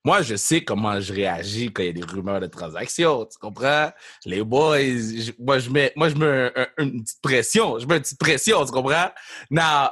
[0.05, 3.37] Moi, je sais comment je réagis quand il y a des rumeurs de transactions, tu
[3.39, 3.91] comprends?
[4.25, 4.79] Les boys,
[5.41, 8.71] moi, je mets, moi, je mets une petite pression, je mets une petite pression, tu
[8.71, 9.11] comprends?
[9.51, 9.91] Now,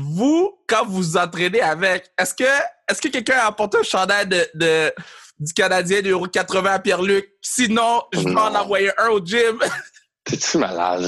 [0.00, 2.44] vous, quand vous entraînez avec, est-ce que,
[2.88, 4.92] est-ce que quelqu'un a apporté un chandail de, de
[5.38, 7.32] du Canadien de 80 à Pierre-Luc?
[7.40, 9.58] Sinon, je vais en envoyer un au gym.
[10.24, 11.02] T'es-tu malade?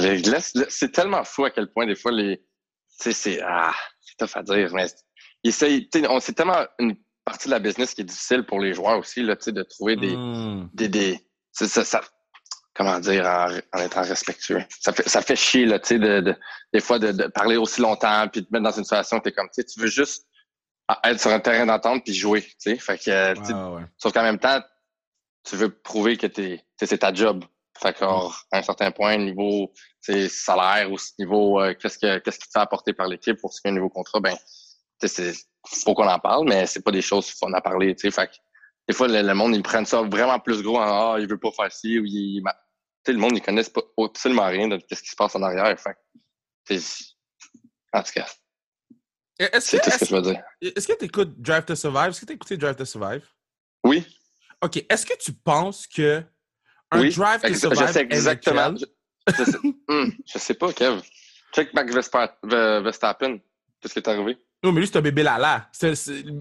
[0.69, 2.37] C'est tellement fou à quel point, des fois, les.
[2.37, 2.43] Tu
[2.97, 3.41] sais, c'est.
[3.41, 4.87] Ah, c'est tough à dire, mais.
[5.51, 9.35] C'est tellement une partie de la business qui est difficile pour les joueurs aussi, là,
[9.35, 10.15] de trouver des.
[10.15, 10.69] Hmm.
[10.73, 11.19] des, des
[11.51, 12.01] ça, ça,
[12.73, 14.63] comment dire, en, étant respectueux.
[14.79, 16.35] Ça fait, ça fait chier, là, tu sais, de, de,
[16.73, 19.19] des fois, de, de, parler aussi longtemps, puis de te mettre dans une situation où
[19.19, 20.25] t'es comme, tu sais, tu veux juste
[21.03, 22.77] être sur un terrain d'entente puis jouer, tu sais.
[22.77, 23.33] Fait que,
[23.97, 24.61] sauf qu'en même temps,
[25.43, 27.43] tu veux prouver que t'es, c'est ta job.
[27.81, 28.31] Fait qu'à mm.
[28.51, 29.73] un certain point, niveau
[30.29, 33.61] salaire ou niveau euh, qu'est-ce que qu'est-ce qui te fait apporter par l'équipe pour ce
[33.61, 34.35] qui est un nouveau contrat, ben
[35.01, 35.33] c'est
[35.65, 37.95] faut qu'on en parle, mais c'est pas des choses qu'on a parlé.
[37.97, 38.33] Fait que,
[38.87, 41.51] des fois, le, monde, ils prennent ça vraiment plus gros en Ah, il veut pas
[41.51, 42.41] faire ci ou il.
[43.11, 45.77] Le monde, ils connaissent pas absolument rien de ce qui se passe en arrière.
[45.79, 46.79] Fait
[47.93, 48.27] en tout cas.
[49.59, 50.41] C'est tout ce que je veux dire.
[50.61, 52.09] Est-ce que tu écoutes Drive to Survive?
[52.09, 53.25] Est-ce que tu as écouté Drive to Survive?
[53.83, 54.05] Oui.
[54.61, 54.85] OK.
[54.89, 56.23] Est-ce que tu penses que
[56.93, 57.87] un oui, drive to survive.
[57.87, 58.75] Je sais exactement.
[58.77, 58.85] Je,
[59.37, 61.01] je, sais, hmm, je, sais, pas, Kev.
[61.53, 63.39] Check Max Verstappen.
[63.81, 64.37] Qu'est-ce qui est arrivé?
[64.63, 65.69] Non, mais lui, c'est un bébé lala.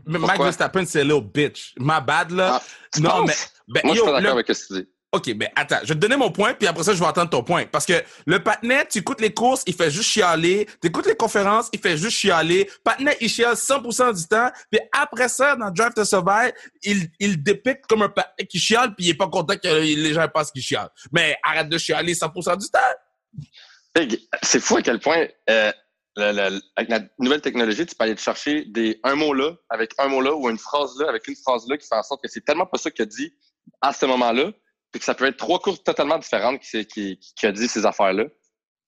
[0.06, 1.74] Max Verstappen, c'est un little bitch.
[1.78, 2.60] Ma bad, là.
[2.60, 3.34] Ah, non, mais.
[3.66, 4.88] Ben, Moi, yo, je suis pas d'accord avec ce que tu dis.
[5.14, 7.28] OK, mais attends, je vais te donner mon point, puis après ça, je vais entendre
[7.28, 7.66] ton point.
[7.66, 10.66] Parce que le patinet, tu écoutes les courses, il fait juste chialer.
[10.80, 12.70] Tu écoutes les conférences, il fait juste chialer.
[12.82, 14.50] Patinet, il chiale 100% du temps.
[14.70, 18.94] Puis après ça, dans Drive to Survive, il, il dépicte comme un patinet qui chiale,
[18.94, 20.88] puis il est pas content que les gens pensent qu'il chiale.
[21.12, 24.00] Mais arrête de chialer 100% du temps.
[24.42, 25.72] C'est fou à quel point, euh,
[26.16, 30.08] avec la nouvelle technologie, tu peux aller te chercher des, un mot là, avec un
[30.08, 32.30] mot là, ou une phrase là, avec une phrase là, qui fait en sorte que
[32.30, 33.34] c'est tellement pas ça a dit
[33.82, 34.52] à ce moment-là
[34.92, 37.86] puis que ça peut être trois courses totalement différentes qui, qui, qui a dit ces
[37.86, 38.24] affaires-là.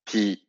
[0.04, 0.46] Puis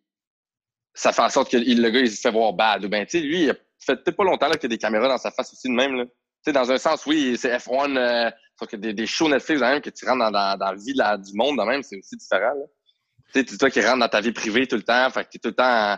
[0.93, 2.83] ça fait en sorte que le gars, il se fait voir bad.
[2.83, 5.07] Ou ben, tu sais, lui, il a fait pas longtemps qu'il y a des caméras
[5.07, 6.05] dans sa face aussi de même.
[6.05, 6.11] Tu
[6.45, 9.89] sais, dans un sens, oui, c'est F1, euh, sauf que des, shows Netflix, même, que
[9.89, 12.53] tu rentres dans, la vie là, du monde, même, c'est aussi différent.
[13.33, 15.09] Tu sais, toi qui rentres dans ta vie privée tout le temps.
[15.09, 15.97] Fait que t'es tout le temps.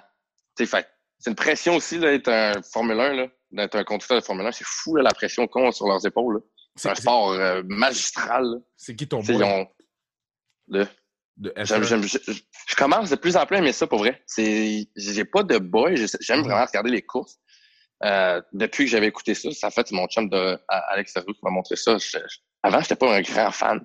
[0.56, 0.88] Tu sais, fait
[1.20, 4.52] c'est une pression aussi d'être un Formule 1, là, d'être un conducteur de Formule 1.
[4.52, 6.42] C'est fou, là, la pression qu'on a sur leurs épaules.
[6.78, 8.62] C'est un sport euh, magistral.
[8.76, 9.68] C'est qui ton boy?
[10.68, 10.88] De...
[11.38, 14.24] de je, commence de plus en plus à aimer ça pour vrai.
[14.38, 15.96] J'ai pas de boy.
[16.22, 17.38] J'aime vraiment regarder les courses.
[18.04, 21.76] Euh, depuis que j'avais écouté ça, ça fait mon chum de Alex qui m'a montré
[21.76, 21.98] ça.
[21.98, 22.18] Je,
[22.62, 23.84] avant, j'étais pas un grand fan.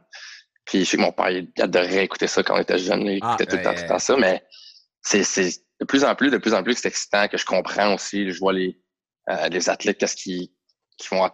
[0.65, 3.07] Puis je sais que mon père il adorait écouter ça quand on était jeune.
[3.07, 4.17] Il ah, écoutait tout le temps, tout le temps ça.
[4.17, 4.45] Mais
[5.01, 5.23] c'est
[5.81, 8.31] de plus en plus, de plus en plus, c'est excitant que je comprends aussi.
[8.31, 8.79] Je vois les,
[9.31, 10.49] euh, les athlètes, qu'est-ce qu'ils
[10.99, 11.29] qui vont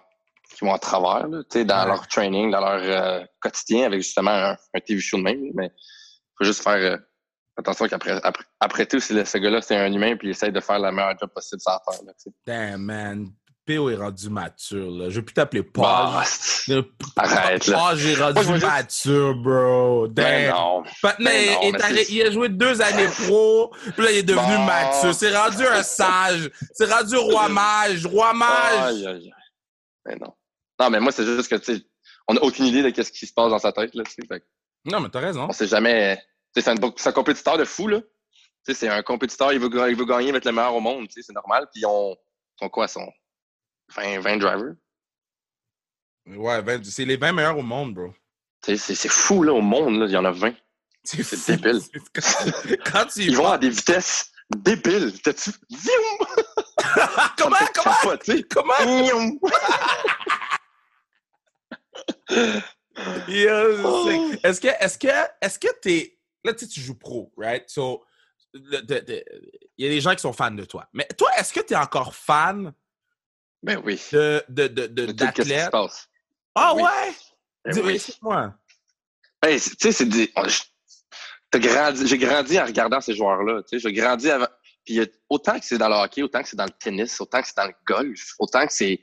[0.59, 4.57] qui vont à travers, là, dans leur training, dans leur euh, quotidien, avec justement un,
[4.75, 5.51] un, TV show de même.
[5.55, 6.97] Mais il faut juste faire euh,
[7.57, 10.61] attention qu'après après, après, tout, si ce gars-là, c'est un humain, puis il essaie de
[10.61, 12.03] faire la meilleure job possible sans faire.
[12.05, 12.13] Là,
[12.45, 13.29] Damn, man.
[13.69, 15.11] PO est rendu mature, là.
[15.11, 15.85] Je vais plus t'appeler Paul.
[15.85, 16.25] Bah,
[17.17, 17.77] arrête, là.
[17.77, 20.09] Page est rendu mature, bro.
[20.09, 20.85] Ben Damn.
[21.03, 21.61] Ben non.
[21.63, 25.15] il, il, a joué deux années pro, puis là, il est devenu mature.
[25.15, 26.51] C'est rendu un sage.
[26.73, 28.07] C'est rendu roi mage.
[28.07, 28.81] Roi mage.
[28.81, 29.33] Aïe, aïe,
[30.07, 30.33] Mais non.
[30.79, 31.83] Non, mais moi, c'est juste que, tu sais,
[32.29, 34.43] on n'a aucune idée de ce qui se passe dans sa tête, là, tu sais.
[34.85, 35.47] Non, mais t'as raison.
[35.49, 36.23] On sait jamais.
[36.55, 38.01] C'est un, un, compétiteur de fou, là.
[38.01, 38.07] Tu
[38.67, 41.15] sais, c'est un compétiteur, il veut, il veut gagner, mettre le meilleur au monde, tu
[41.15, 41.69] sais, c'est normal.
[41.73, 42.17] Puis, on,
[42.59, 43.07] sont quoi, son
[43.97, 44.75] 20, 20 drivers?
[46.27, 48.15] Ouais, c'est les 20 meilleurs au monde, bro.
[48.63, 50.55] C'est fou, là, au monde, là, il y en a 20.
[51.05, 51.81] C'est débile.
[52.93, 55.21] Quand, tu Ils vont à des vitesses débiles.
[55.23, 55.51] T'as-tu.
[57.39, 57.57] Comment?
[57.75, 58.19] Comment?
[58.51, 59.39] Comment?
[63.85, 64.11] Oh.
[64.43, 65.07] Est-ce que, est-ce que,
[65.41, 67.63] est-ce que t'es, là, tu sais, tu joues pro, right?
[67.69, 68.05] So,
[68.55, 69.25] il
[69.79, 70.89] y a des gens qui sont fans de toi.
[70.93, 72.73] Mais toi, est-ce que tu es encore fan
[73.63, 74.01] Ben oui.
[74.13, 75.71] de, de, de, de- De tout ce qui se d'athlètes?
[75.71, 76.09] passe.
[76.57, 76.83] Ah Oui.
[76.83, 77.13] ouais?
[77.65, 77.95] Ben Dis- oui.
[77.95, 78.55] Explique-moi.
[79.43, 80.33] Ben, tu sais, c'est des.
[81.55, 83.63] grandi- J'ai grandi en regardant ces joueurs-là.
[83.63, 84.49] Tu sais, j'ai grandi avant.
[84.85, 87.47] Puis autant que c'est dans le hockey, autant que c'est dans le tennis, autant que
[87.47, 89.01] c'est dans le golf, autant que c'est.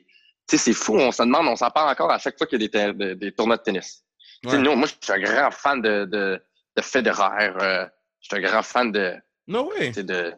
[0.48, 0.96] Tu sais, c'est fou.
[0.96, 3.32] On se demande, on s'en parle encore à chaque fois qu'il y a des, des
[3.32, 4.04] tournois de tennis.
[4.42, 4.62] Tu sais, Ouais.
[4.62, 6.40] nous, moi, je suis un grand fan de, de,
[6.76, 7.50] de Federer.
[7.60, 7.86] euh,
[8.20, 9.14] je suis un grand fan de.
[9.48, 9.90] No way.
[9.90, 10.34] de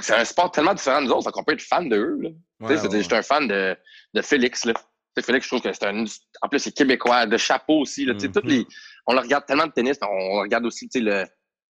[0.00, 2.18] c'est un sport tellement différent de nous autres, qu'on peut être fan de eux.
[2.22, 2.28] Là.
[2.30, 3.02] Sais, Ouais, je ouais.
[3.02, 3.76] J'étais un fan de,
[4.14, 4.64] de Félix.
[4.64, 4.74] Là.
[5.20, 6.04] Félix, je trouve que c'est un.
[6.40, 8.04] En plus, c'est québécois, de chapeau aussi.
[8.04, 8.32] Là, tu sais, Mhm.
[8.32, 8.66] toutes les,
[9.06, 11.24] on le regarde tellement de tennis, mais on, regarde aussi le,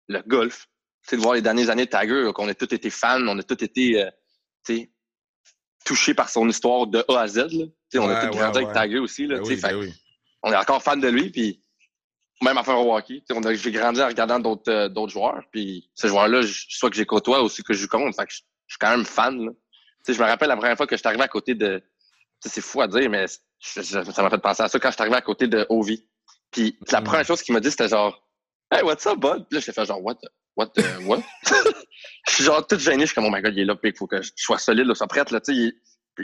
[0.08, 0.66] le golf.
[1.04, 3.38] Tu sais, de voir les dernières années de Tiger, qu'on a tous été fans, on
[3.38, 4.10] a tous été euh,
[5.84, 7.36] touchés par son histoire de A à Z.
[7.38, 7.46] Là.
[7.50, 8.64] Tu sais, on Ouais, a tous ouais, grandi ouais.
[8.66, 9.26] avec Tiger aussi.
[9.26, 9.92] Là, Ben oui, ben oui.
[10.42, 11.30] On est encore fan de lui.
[11.30, 11.62] Puis
[12.42, 13.22] même à faire au hockey.
[13.54, 15.42] J'ai grandi en regardant d'autres euh, d'autres joueurs.
[15.52, 18.16] Puis ces joueurs-là, soit que j'ai côtoie aussi que je joue contre.
[18.16, 18.36] Fait que je,
[18.68, 19.44] suis quand même fan.
[19.46, 19.50] Là.
[20.08, 21.82] Je me rappelle la première fois que je suis arrivé à côté de.
[22.44, 23.26] C'est fou à dire, mais
[23.60, 25.64] je- je- ça m'a fait penser à ça quand je suis arrivé à côté de
[25.68, 26.04] Ovi.
[26.50, 27.04] Puis la Mm.
[27.04, 28.18] première chose qu'il m'a dit, c'était genre
[28.72, 29.46] Hey, what's up, bud?
[29.48, 30.14] Puis là, j'ai fait genre What?
[30.16, 30.68] the- What?
[30.74, 31.20] the- what?
[32.28, 33.90] je suis genre tout gêné, je suis comme Oh my god, il est là, puis
[33.90, 35.58] il faut que je sois solide, là, sois prête, là, tu sais.
[35.58, 35.72] il-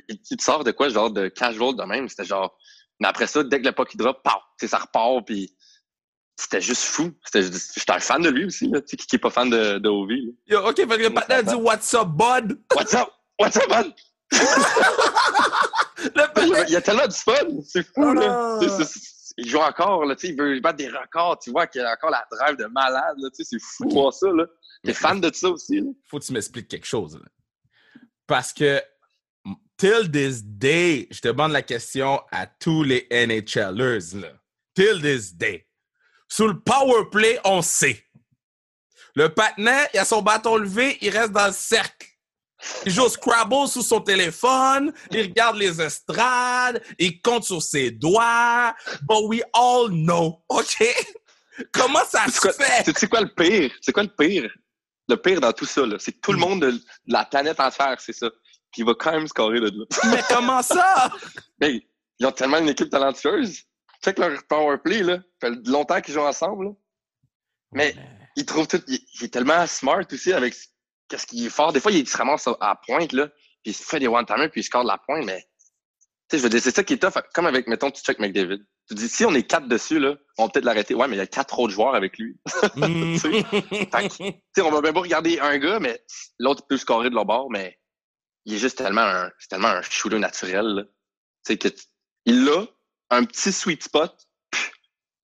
[0.08, 2.08] Il, il te sort de quoi, genre de casual de même?
[2.10, 2.54] C'était genre.
[3.00, 5.56] Mais après ça, dès que le puck il drop, pow, tu sais, ça repart, puis
[6.36, 7.10] c'était juste fou.
[7.24, 9.48] C'était- J'étais un fan de lui aussi, là, tu sais, qui qui est pas fan
[9.48, 10.26] de, de Ovi.
[10.26, 10.32] là.
[10.46, 12.60] Yo, OK, fait que le patin dit What's up, bud?
[12.74, 13.08] What's up?
[13.40, 13.94] What's up, bud?
[16.68, 17.32] Il y a tellement du fun,
[17.66, 18.58] c'est fou, là.
[19.40, 22.26] Il joue encore, là, il veut battre des records, tu vois qu'il a encore la
[22.28, 24.44] drive de malade, c'est fou de voir ça, là.
[24.82, 25.90] T'es fan de ça aussi, là?
[26.06, 27.14] faut que tu m'expliques quelque chose.
[27.14, 28.02] là.
[28.26, 28.82] Parce que,
[29.76, 34.20] till this day, je demande la question à tous les NHLers.
[34.20, 34.32] Là.
[34.74, 35.68] Till this day.
[36.28, 38.04] Sous le power play, on sait.
[39.14, 42.08] Le patinet, il a son bâton levé, il reste dans le cercle.
[42.84, 47.90] Il joue au Scrabble sous son téléphone, il regarde les estrades, il compte sur ses
[47.92, 48.74] doigts.
[49.02, 50.82] But we all know, OK?
[51.72, 52.84] Comment ça se quoi, fait?
[52.96, 53.72] c'est- quoi le pire?
[53.80, 54.50] C'est quoi le pire?
[55.08, 57.96] Le pire dans tout ça, là, c'est que tout le monde de la planète entière,
[58.00, 58.28] c'est ça.
[58.70, 59.84] Puis il va quand même scorer de là.
[60.10, 61.10] Mais comment ça?
[61.60, 63.62] Hey, ils ont tellement une équipe talentueuse.
[64.04, 65.18] Check leur power play, là.
[65.40, 66.70] Ça fait longtemps qu'ils jouent ensemble, là.
[67.72, 67.96] Mais
[68.36, 68.80] il trouve tout.
[68.86, 70.54] Il, il est tellement smart aussi avec
[71.08, 71.72] qu'est-ce qu'il est fort.
[71.72, 73.28] Des fois, il se ramasse à pointe, là,
[73.62, 75.44] puis il se fait des one-timers, puis il score de la pointe, mais.
[76.28, 77.22] Tu sais, je veux dire, c'est ça qui est tough.
[77.32, 78.62] Comme avec, mettons, tu check McDavid.
[78.86, 80.94] Tu dis, si on est quatre dessus, là, on va peut-être l'arrêter.
[80.94, 82.38] Ouais, mais il y a quatre autres joueurs avec lui.
[84.50, 86.02] Tu sais, on va même pas regarder un gars, mais
[86.38, 87.78] l'autre peut scorer de leur bord, mais
[88.44, 90.88] il est juste tellement un, c'est tellement un shooter naturel.
[91.46, 91.68] Tu sais, que
[92.24, 92.66] il a
[93.10, 94.14] un petit sweet spot,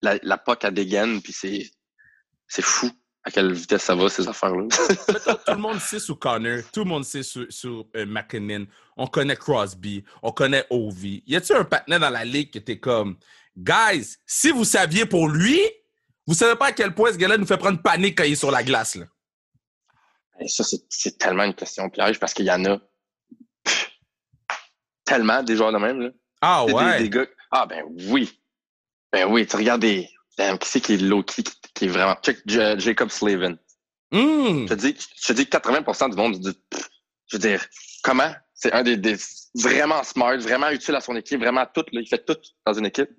[0.03, 1.71] la, la puck à dégaine, puis c'est,
[2.49, 2.91] c'est fou
[3.25, 4.67] à quelle vitesse ça va, ces affaires-là.
[5.47, 9.07] tout le monde sait sur Connor, tout le monde sait sur, sur euh, McKinnon, on
[9.07, 11.23] connaît Crosby, on connaît Ovi.
[11.27, 13.17] Y a-t-il un partenaire dans la ligue qui était comme,
[13.57, 15.59] guys, si vous saviez pour lui,
[16.27, 18.37] vous savez pas à quel point ce gars-là nous fait prendre panique quand il est
[18.37, 18.95] sur la glace.
[18.95, 19.07] Là.
[20.41, 22.79] Et ça, c'est, tellement une question piège parce qu'il y en a
[23.63, 23.91] pff,
[25.05, 26.11] tellement des joueurs de même, là.
[26.41, 26.99] Ah des- ouais.
[26.99, 27.27] Des, gars.
[27.51, 28.39] Ah, ben oui.
[29.13, 30.11] Ben oui, tu regardes des.
[30.39, 32.17] Damn, qui c'est qui est low-key, qui, qui est vraiment.
[32.23, 33.57] Check Jacob Slavin.
[34.11, 34.67] Hmm.
[34.67, 36.59] Je te dis, je te dis que 80% du monde dit,
[37.29, 37.65] je veux dire,
[38.03, 38.33] comment?
[38.55, 39.17] C'est un des, des
[39.55, 42.87] vraiment smart, vraiment utile à son équipe, vraiment tout, là, il fait tout dans une
[42.87, 43.11] équipe.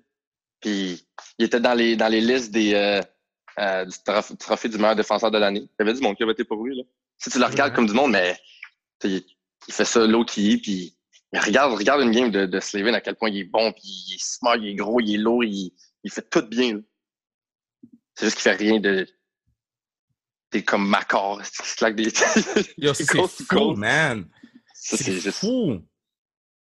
[0.60, 1.06] Puis
[1.38, 3.00] il était dans les dans les listes des euh,
[3.58, 5.60] euh, du trophée, trophée du meilleur défenseur de l'année.
[5.60, 6.82] Il y avait du monde qui avait été pour lui là.
[7.18, 7.76] Si tu le regardes Ouais.
[7.76, 8.38] comme du monde, mais
[9.04, 9.22] il,
[9.68, 10.96] il fait ça low key puis
[11.32, 13.82] mais regarde regarde une game de, de Slavin à quel point il est bon puis
[13.84, 15.72] il est smart, il est gros, il est lourd, il,
[16.04, 16.74] il fait tout bien.
[16.74, 16.80] là.
[18.16, 19.06] C'est juste qu'il fait rien de
[20.50, 22.04] T'es comme Macor, qui se claque des.
[22.78, 24.28] Yo, C'est c'est fou, man.
[24.74, 25.38] Ça, C'est c'est juste.
[25.38, 25.82] fou.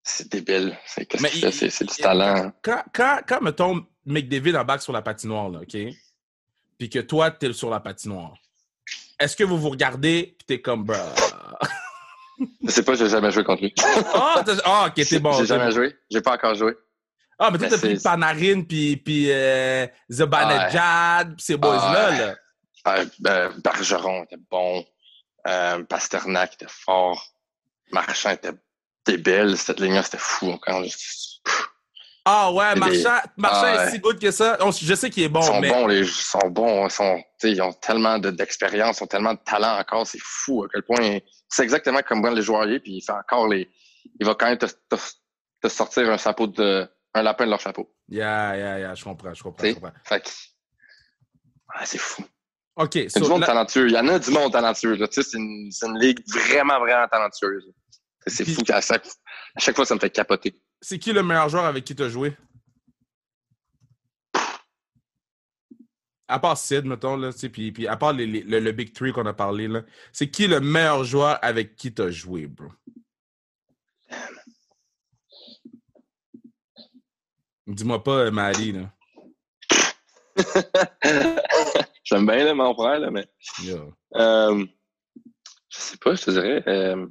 [0.03, 0.77] C'est débile.
[0.85, 1.05] C'est?
[1.51, 2.53] C'est c'est du talent.
[2.61, 5.77] Quand, quand, quand mettons, McDavid embarque sur la patinoire, là, OK?
[6.79, 8.35] Puis que toi, t'es sur la patinoire.
[9.19, 10.95] Est-ce que vous vous regardez puis t'es comme, bruh?
[12.63, 13.73] Je sais pas, j'ai jamais joué contre lui.
[14.13, 15.33] Ah, ah, ok, t'es bon.
[15.33, 15.71] J'ai jamais bon.
[15.71, 15.95] joué.
[16.09, 16.75] J'ai pas encore joué.
[17.39, 22.07] Ah, mais toi, t'as pris Panarin puis, puis euh, Zibanejad, puis ces boys-là.
[22.07, 22.17] Ah, ouais.
[22.17, 22.35] là.
[22.87, 24.85] Euh, euh, Bergeron était bon.
[25.47, 27.23] Euh, Pasternak était fort.
[27.91, 28.51] Marchand était
[29.05, 29.55] débile.
[29.57, 30.57] Cette ligne-là, c'était fou.
[30.67, 30.81] Je-
[31.43, 31.67] pff.
[32.29, 33.91] Ah ouais, Des- Marchand, Marchand Ah est ouais.
[33.91, 34.57] si good que ça.
[34.59, 36.91] On- je sais qu'il est bon, Ils sont mais bons, les, ils sont bons, ils,
[36.91, 37.23] sont,
[37.61, 41.19] ont tellement de- d'expérience, ils ont tellement de talent encore, c'est fou à quel point.
[41.47, 43.69] C'est exactement comme Brent les joueurs, puis il fait encore les.
[44.19, 44.95] Il va quand même te, te,
[45.61, 46.85] te sortir un chapeau de.
[47.17, 47.93] Un lapin de leur chapeau.
[48.09, 49.91] yeah, yeah, yeah, je comprends, je comprends, je comprends.
[50.03, 50.29] Fait que.
[50.29, 52.23] Ouais, c'est fou.
[52.77, 53.87] OK, C'est so, du monde talentueux.
[53.87, 54.95] Il y en a du monde talentueux.
[54.95, 55.07] là.
[55.07, 57.71] Tu sais, c'est une, une ligue vraiment, vraiment talentueuse.
[58.27, 59.07] C'est Puis- fou qu'à chaque,
[59.55, 60.61] à chaque fois, ça me fait capoter.
[60.81, 62.35] c'est qui le meilleur joueur avec qui tu as joué?
[66.29, 69.13] À part Sid, mettons, là, puis, puis à part les- les- le, le Big Three
[69.13, 72.67] qu'on a parlé, là, c'est qui le meilleur joueur avec qui tu as joué, bro?
[77.67, 78.91] Dis-moi pas euh, Mali, là.
[82.03, 83.27] J'aime bien là, mon frère, là, mais.
[83.63, 83.93] Yo.
[84.15, 84.65] Euh,
[85.69, 86.63] je sais pas, je te dirais.
[86.67, 87.05] Euh,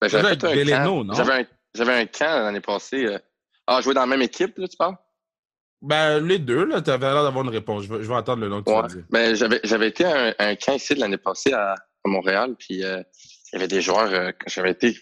[0.00, 0.36] ben, j'avais un
[0.84, 1.04] camp.
[1.04, 1.14] non?
[1.14, 3.06] J'avais un, j'avais un camp l'année passée.
[3.06, 3.18] euh.
[3.66, 4.96] Ah, jouer dans la même équipe, là, tu parles?
[5.82, 7.84] Ben, les deux, là, tu avais l'air d'avoir une réponse.
[7.84, 8.88] Je vais, je vais attendre le nom que tu vas Ouais.
[8.88, 9.04] dire.
[9.10, 12.76] Ben, j'avais, j'avais été à un, un camp ici l'année passée à, à Montréal, puis
[12.78, 12.80] il
[13.52, 14.96] y avait des joueurs, quand j'avais été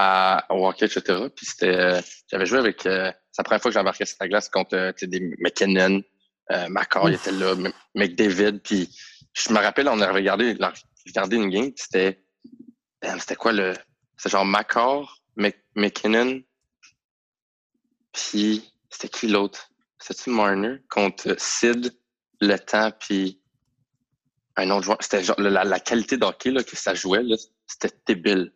[0.00, 1.28] à, au hockey, etc.
[1.34, 4.28] Puis c'était, euh, j'avais joué avec, euh, c'est la première fois que j'embarquais sur la
[4.28, 6.02] glace contre euh, des McKinnon,
[6.52, 7.54] euh, Macor, il était là,
[7.96, 8.88] McDavid, puis
[9.34, 10.56] je me rappelle, on a regardé,
[11.04, 12.24] regardé une game, c'était,
[13.02, 13.74] damn, c'était quoi le,
[14.16, 16.42] c'était genre Macor, Mc- McKinnon,
[18.12, 19.68] puis c'était qui l'autre?
[19.98, 21.92] C'était-tu Marner contre Sid,
[22.40, 23.42] Le Temps, puis
[24.56, 24.98] un autre joueur.
[25.00, 28.52] C'était genre la, la qualité d'hockey là, que ça jouait, là, c'était débile.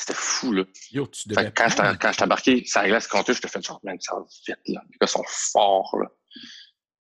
[0.00, 0.62] C'était fou, là.
[0.92, 3.80] Yo, tu devais quand j'étais embarqué sur la glace contre eux, je te fais genre,
[3.82, 4.80] man, ça va vite, là.
[4.88, 6.06] Les gars sont forts, là.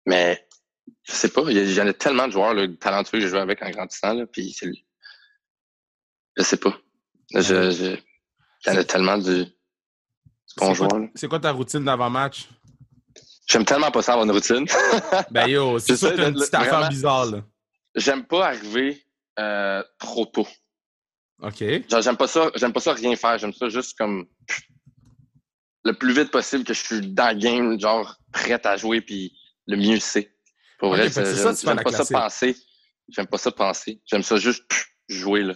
[0.05, 0.45] Mais,
[1.03, 3.19] je sais pas, il y, a- il y en a tellement de joueurs là, talentueux
[3.19, 4.69] que j'ai joué avec en grandissant, là, puis c'est...
[6.35, 6.77] Je sais pas.
[7.33, 7.95] Je, je,
[8.65, 9.53] il y en a tellement de, de
[10.57, 11.07] bons C'est quoi, là.
[11.15, 12.49] c'est quoi ta routine d'avant-match?
[13.47, 14.65] J'aime tellement pas ça avoir une routine.
[15.31, 17.43] Ben yo, c'est sûr J'essaie que une petite affaire bizarre, là.
[17.95, 19.05] J'aime pas arriver
[19.39, 20.47] euh, trop tôt.
[21.43, 21.63] OK.
[22.01, 23.37] J'aime pas ça, j'aime pas ça rien faire.
[23.37, 24.25] J'aime ça juste comme
[25.85, 29.33] le plus vite possible que je suis dans le game, genre prêt à jouer, puis
[29.67, 30.31] le mieux c'est.
[30.79, 32.57] Pour Ok, vrai, j'aime pas ça penser.
[33.09, 34.01] J'aime pas ça penser.
[34.05, 34.63] J'aime ça juste
[35.09, 35.53] jouer là.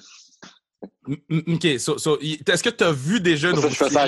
[1.08, 4.04] OK, so, so, y- est-ce que tu as vu déjà une ça, je fais ça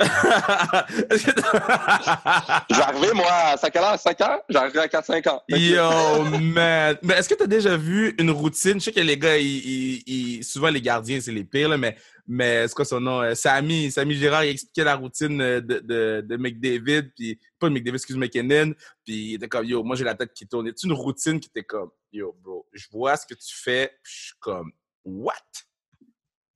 [0.00, 1.04] à routine?
[1.04, 1.10] cac.
[1.10, 4.88] Est-ce que t'as- Je vais arriver, moi, à 5 heures, à 5 heures, j'arrive à
[4.88, 5.42] 4-5 ans.
[5.48, 6.98] Yo, man!
[7.02, 8.74] Mais est-ce que tu as déjà vu une routine?
[8.74, 11.76] Je sais que les gars, ils, ils- ils- souvent les gardiens, c'est les pires, là,
[11.78, 13.20] mais, mais c'est quoi son nom?
[13.22, 17.68] Euh, Samy, Samy Girard, il expliquait la routine euh, de, de, de McDavid, puis pas
[17.68, 18.72] de McDavid, excuse McKinnon,
[19.04, 20.70] puis il était comme, yo, moi j'ai la tête qui tourne.
[20.74, 24.12] C'est une routine qui était comme, yo, bro, je vois ce que tu fais, puis
[24.12, 24.72] je suis comme,
[25.04, 25.34] what?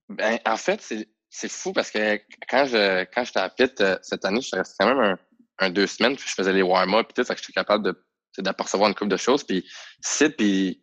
[0.09, 3.99] Ben, en fait, c'est, c'est fou parce que quand je quand j'étais à Pitt euh,
[4.03, 5.19] cette année, je suis resté quand même un,
[5.67, 8.05] un deux semaines, puis je faisais les warm-up, puis tout, fait que j'étais capable de,
[8.43, 9.45] d'apercevoir une couple de choses.
[9.45, 9.69] Puis
[10.01, 10.83] Sid puis,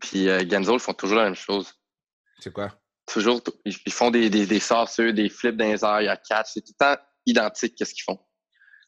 [0.00, 1.72] puis euh, Genzo font toujours la même chose.
[2.40, 2.72] C'est quoi?
[3.06, 6.16] Toujours, ils, font des, des, des sauceux, des flips dans les airs, il y a
[6.16, 8.18] catch, c'est tout le temps identique qu'est-ce qu'ils font.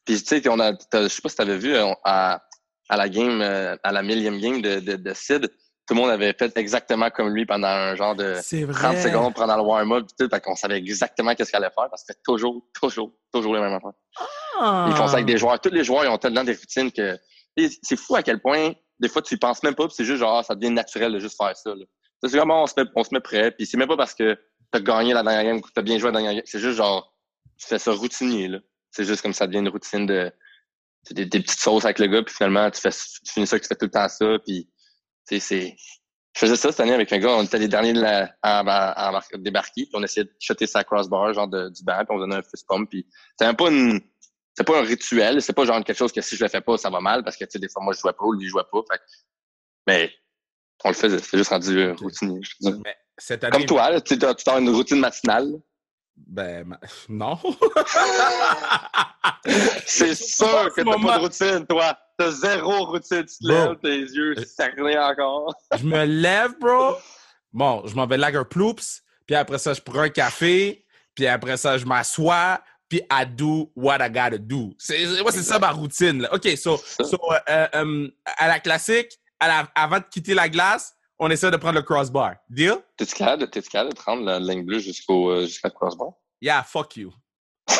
[0.05, 2.43] Puis tu sais, on a, t'as- je sais pas si tu avais vu euh, à,
[2.89, 5.49] à la game, euh, à la millième game de, de, de Sid,
[5.89, 9.33] tout le monde avait fait exactement comme lui pendant un genre de C'est 30 secondes
[9.33, 12.19] pendant le warm-up, tout, fait qu'on savait exactement qu'est-ce qu'il allait faire parce que c'était
[12.23, 13.93] toujours, toujours, toujours les mêmes affaires.
[14.87, 15.59] Ils font ça avec des joueurs.
[15.59, 17.17] Tous les joueurs, ils ont tellement des routines que
[17.57, 20.19] c'est fou à quel point, des fois, tu y penses même pas, puis c'est juste
[20.19, 21.71] genre, ah, ça devient naturel de juste faire ça.
[21.71, 21.85] là.
[22.23, 24.37] C'est vraiment, on se met, on se met prêt, puis c'est même pas parce que
[24.71, 26.43] t'as gagné la dernière game ou que t'as bien joué la dernière game.
[26.45, 27.15] C'est juste genre,
[27.57, 28.59] tu fais ça routinier, là.
[28.91, 30.31] C'est juste comme ça devient une routine de,
[31.09, 33.63] des, des petites sauces avec le gars, puis finalement, tu fais, tu finis ça, que
[33.63, 34.69] tu fais tout le temps ça, puis,
[35.37, 35.75] c'est,
[36.33, 38.59] je faisais ça cette année avec un gars, on était les derniers de la, à,
[38.61, 42.07] à, à débarquer, puis on essayait de shotter sa crossbar, genre de, du banc, puis
[42.15, 43.05] on donnait un fist pump, puis
[43.37, 44.01] c'est même pas une,
[44.55, 46.77] c'est pas un rituel, c'est pas genre quelque chose que si je le fais pas,
[46.77, 48.49] ça va mal, parce que, tu sais, des fois, moi, je jouais pas, lui, il
[48.49, 49.01] jouait pas, fait
[49.87, 50.11] mais,
[50.83, 52.39] on le faisait, c'est juste rendu euh, routinier.
[52.61, 55.51] Mais cette année, Comme toi, là, tu as une routine matinale?
[56.27, 57.39] ben, ma- non.
[59.85, 61.97] C'est sûr que t'as pas de routine, toi.
[62.19, 63.23] T'as zéro routine.
[63.25, 65.53] Tu te lèves, tes yeux cernés encore.
[65.79, 66.95] je me lève, bro.
[67.53, 71.55] Bon, je m'en vais lager ploops, puis après ça, je prends un café, puis après
[71.55, 74.73] ça, je m'assois, puis I do what I gotta do.
[74.77, 76.23] C'est, c'est- moi, c'est ça ma routine.
[76.23, 76.33] Là.
[76.35, 78.07] OK, so, so euh, euh, euh,
[78.37, 81.83] à la classique, à la- avant de quitter la glace, on essaie de prendre le
[81.83, 82.35] crossbar.
[82.49, 82.75] Deal?
[82.97, 86.09] T'es-tu capable, de- capable de te rendre la ligne bleue jusqu'au euh, jusqu'à crossbar?
[86.41, 87.13] Yeah, fuck you.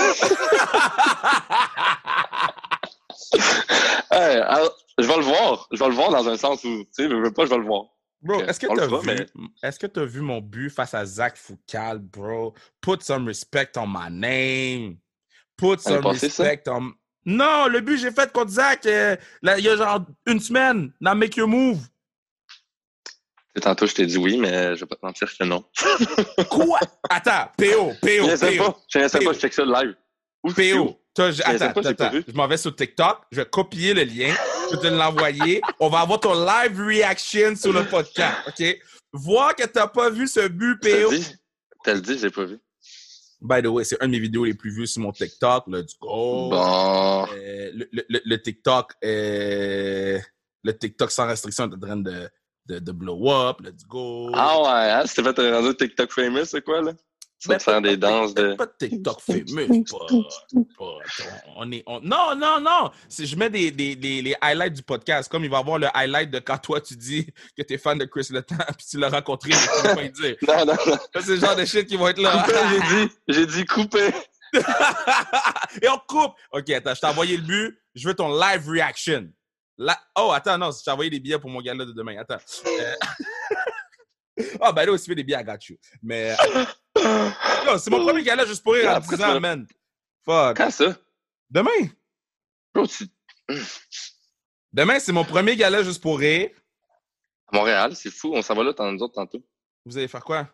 [4.11, 5.67] Hey, alors, je vais le voir.
[5.71, 7.57] Je vais le voir dans un sens où, tu sais, je veux pas, je vais
[7.57, 7.85] le voir.
[8.21, 9.27] Bro, est-ce que t'as fera, vu,
[9.63, 12.53] est-ce que t'as vu mon but face à Zach Foucal, bro?
[12.81, 14.97] Put some respect on my name.
[15.55, 16.09] Put some ça?
[16.09, 16.91] respect on...
[17.25, 20.91] Non, le but j'ai fait contre Zach euh, là, il y a genre une semaine
[20.99, 21.79] dans Make Your Move.
[23.61, 25.63] Tantôt, je t'ai dit oui, mais je vais pas te mentir que non.
[26.49, 26.79] Quoi?
[27.09, 28.77] Attends, PO, PO, Je ne sais pas.
[28.87, 29.95] Je ne sais pas, je check ça live.
[30.43, 30.53] Où?
[30.53, 30.99] PO.
[31.23, 34.33] Attends, je m'en vais sur TikTok, je vais copier le lien,
[34.71, 35.61] je vais te l'envoyer.
[35.79, 38.77] On va avoir ton live reaction sur le podcast, OK?
[39.13, 41.11] Voir que t'as pas vu ce but PO.
[41.83, 42.59] T'as le dit, j'ai pas vu.
[43.41, 45.63] By the way, c'est une de mes vidéos les plus vues sur mon TikTok.
[45.67, 46.49] Let's go.
[46.49, 47.25] Bon.
[47.33, 50.19] Euh, le, le- le- le TikTok, euh,
[50.63, 52.29] le TikTok sans restriction est en train de,
[52.67, 53.61] de, de blow up.
[53.61, 54.29] Let's go.
[54.33, 55.03] Ah ouais, hein?
[55.05, 56.91] C'était fait un rendu TikTok famous, c'est quoi, là?
[57.47, 58.53] Mais te faire pas- des danses de.
[58.55, 59.67] Pas de TikTok fameux.
[61.55, 62.91] On est, non, non, non.
[63.09, 65.29] Je mets des, des, des- les highlights du podcast.
[65.31, 67.27] Comme il va y avoir le highlight de quand toi tu dis
[67.57, 70.11] que t'es fan de Chris Le Temps puis tu l'as rencontré, mais tu pas y
[70.11, 70.35] dire.
[70.47, 70.97] Non, non, non.
[71.13, 72.45] Ça, C'est le genre de shit qui vont être là.
[72.69, 73.11] J'ai dit.
[73.27, 74.11] J'ai dit couper.
[75.81, 76.33] Et on coupe.
[76.51, 77.79] OK, attends, je t'ai envoyé le but.
[77.95, 79.29] Je veux ton live reaction.
[79.77, 82.17] La- Oh, attends, non, je t'ai envoyé des billets pour mon gala de demain.
[82.19, 82.37] Attends.
[82.67, 82.93] Euh,
[84.61, 85.77] Ah, ben là aussi, fait des billets, I got you.
[86.01, 86.35] Mais.
[87.77, 89.67] C'est mon premier gala juste pour rire à Après 10 ans, man.
[90.25, 90.57] Fuck.
[90.57, 90.95] Quand ça?
[91.49, 91.89] Demain.
[92.73, 93.05] Bro, tu...
[94.71, 96.49] Demain, c'est mon premier gala juste pour rire.
[97.51, 98.33] À Montréal, c'est fou.
[98.35, 99.41] On s'en va là, tant nous autres, tantôt.
[99.85, 100.47] Vous allez faire quoi?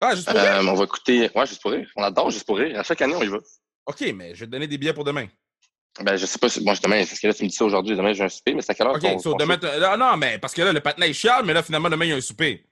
[0.00, 0.52] Ah, juste pour rire?
[0.56, 1.30] Euh, on va écouter.
[1.34, 1.90] Ouais, juste pour rire.
[1.96, 2.78] On adore juste pour rire.
[2.78, 3.38] À chaque année, on y va.
[3.86, 5.26] OK, mais je vais te donner des billets pour demain.
[6.02, 6.62] Ben, je sais pas si.
[6.62, 7.96] Moi, demain, parce que là, tu me dis ça aujourd'hui.
[7.96, 8.96] Demain, j'ai un souper, mais c'est à quelle heure?
[8.96, 9.58] OK, so demain...
[9.96, 12.12] non, mais parce que là, le patin est chiant, mais là, finalement, demain, il y
[12.12, 12.65] a un souper.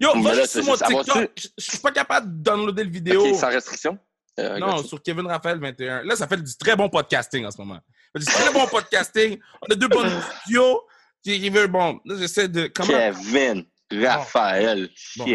[0.00, 1.02] Yo, va là, juste sur c'est- mon?
[1.02, 1.30] TikTok.
[1.58, 3.26] Je suis pas capable de downloader le vidéo.
[3.26, 3.98] Ok, sans restriction?
[4.38, 6.04] Euh, Non, sur Kevin Raphaël 21.
[6.04, 7.74] Là, ça fait du très bon podcasting en ce moment.
[7.76, 9.38] Ça fait Du très bon podcasting.
[9.62, 10.82] On a deux bonnes studios
[11.24, 11.66] qui, veulent.
[11.68, 12.68] Bon, là, j'essaie de.
[12.68, 12.88] Comment.
[12.88, 15.26] Kevin, Raphaël, Bon.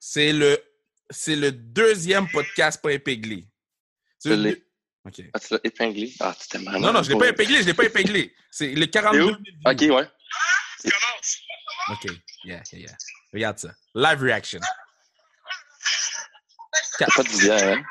[0.00, 0.58] C'est le,
[1.10, 3.46] c'est le deuxième podcast pas épinglé.
[4.24, 4.64] Je l'ai.
[5.06, 5.22] OK.
[5.32, 6.12] Ah, tu l'as épinglé?
[6.18, 6.80] Ah, tu t'es mal.
[6.80, 8.34] Non, non, je l'ai pas épinglé, je l'ai pas épinglé.
[8.50, 9.26] C'est le 42 Et où?
[9.26, 9.36] 000
[9.78, 9.92] views.
[9.94, 10.92] Ok, ouais.
[11.90, 12.04] OK.
[12.44, 12.96] Yeah, yeah, yeah.
[13.34, 13.70] Regarde ça.
[13.94, 14.60] Live reaction.
[16.98, 17.82] T'as pas hein?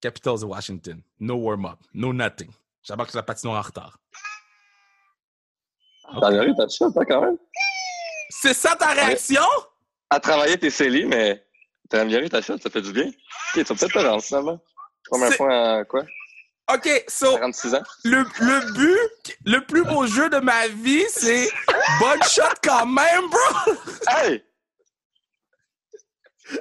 [0.00, 1.02] Capitals de Washington.
[1.20, 1.78] No warm-up.
[1.92, 2.50] No nothing.
[2.82, 3.98] Sur la patinoire en retard.
[6.20, 7.36] T'as amélioré ta shot, hein, quand même?
[8.30, 9.42] C'est ça ta réaction?
[10.08, 11.44] À travailler tes CELI, mais
[11.90, 13.08] t'as amélioré ta shot, ça fait du bien.
[13.08, 13.14] Ok,
[13.52, 14.58] tu vas peut-être te rendre, finalement.
[15.10, 16.04] Combien de à quoi?
[16.72, 17.82] OK, so, 46 ans?
[18.04, 21.48] le, le but, le plus beau jeu de ma vie, c'est
[22.00, 23.74] bonne shot quand même, bro!
[24.08, 24.42] Hey!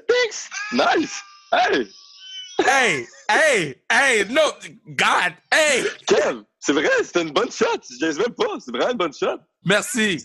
[0.07, 0.49] Thanks!
[0.73, 1.21] Nice!
[1.51, 1.87] Hey!
[2.59, 4.41] Hey, hey, hey, no,
[4.89, 5.85] God, hey!
[6.05, 6.43] Kev!
[6.59, 7.65] C'est vrai, c'était une bonne shot!
[7.89, 9.39] Je niaise même pas, c'est vraiment une bonne shot!
[9.63, 10.23] Merci.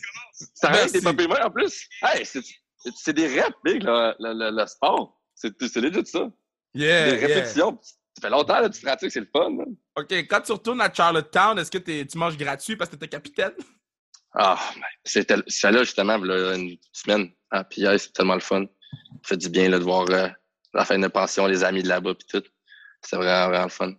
[0.55, 1.89] Ça reste des papiers en plus!
[2.03, 5.19] Hey, c'est des reps, big, le, le, le, le sport!
[5.35, 6.29] C'est legit ça!
[6.75, 7.73] Yeah, des yeah.
[8.21, 9.57] Ça fait longtemps que tu pratiques, c'est le fun!
[9.97, 13.53] OK, quand tu retournes à Charlottetown, est-ce que tu manges gratuit parce que t'étais capitaine?
[14.35, 18.65] Ah, ben, c'était là justement, là, une semaine à PI, c'est tellement le fun.
[19.23, 20.29] Ça fait du bien là, de voir euh,
[20.75, 22.49] la fin de pension, les amis de là-bas puis tout.
[23.03, 23.93] C'est vraiment, vraiment le fun.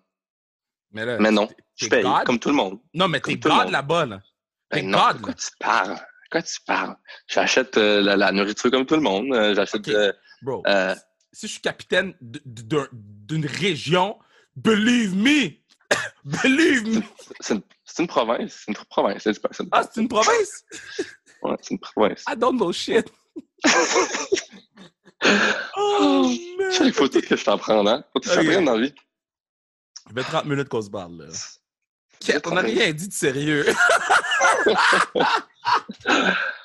[0.91, 2.23] Mais là, Mais non, je paye, God?
[2.25, 2.79] comme tout le monde.
[2.93, 4.21] Non, mais t'es God là-bas, là.
[4.69, 5.33] T'es Ben God, quoi là.
[5.37, 5.97] tu parles?
[6.31, 6.95] Quoi tu parles?
[7.27, 9.33] J'achète euh, la, la nourriture comme tout le monde.
[9.33, 9.87] euh, J'achète.
[9.89, 10.95] Euh,
[11.33, 14.19] si je suis capitaine d'une région,
[14.55, 15.51] believe me!
[16.23, 17.01] believe me!
[17.39, 17.53] c'est
[18.03, 18.63] une, province.
[18.65, 19.25] C'est une province.
[19.25, 20.65] Une, Ah, c'est une province?
[21.43, 22.23] ouais, c'est une province.
[22.29, 23.11] I don't know shit.
[25.77, 26.71] oh, man!
[26.71, 28.03] Chaque photo que je t'en prends, hein?
[28.13, 28.35] Faut que tu Ok.
[28.35, 28.93] s'apprennes dans la vie.
[30.07, 31.27] Ça fait 30 minutes qu'on se parle, là.
[32.23, 33.65] fait on n'a 30 rien dit de sérieux.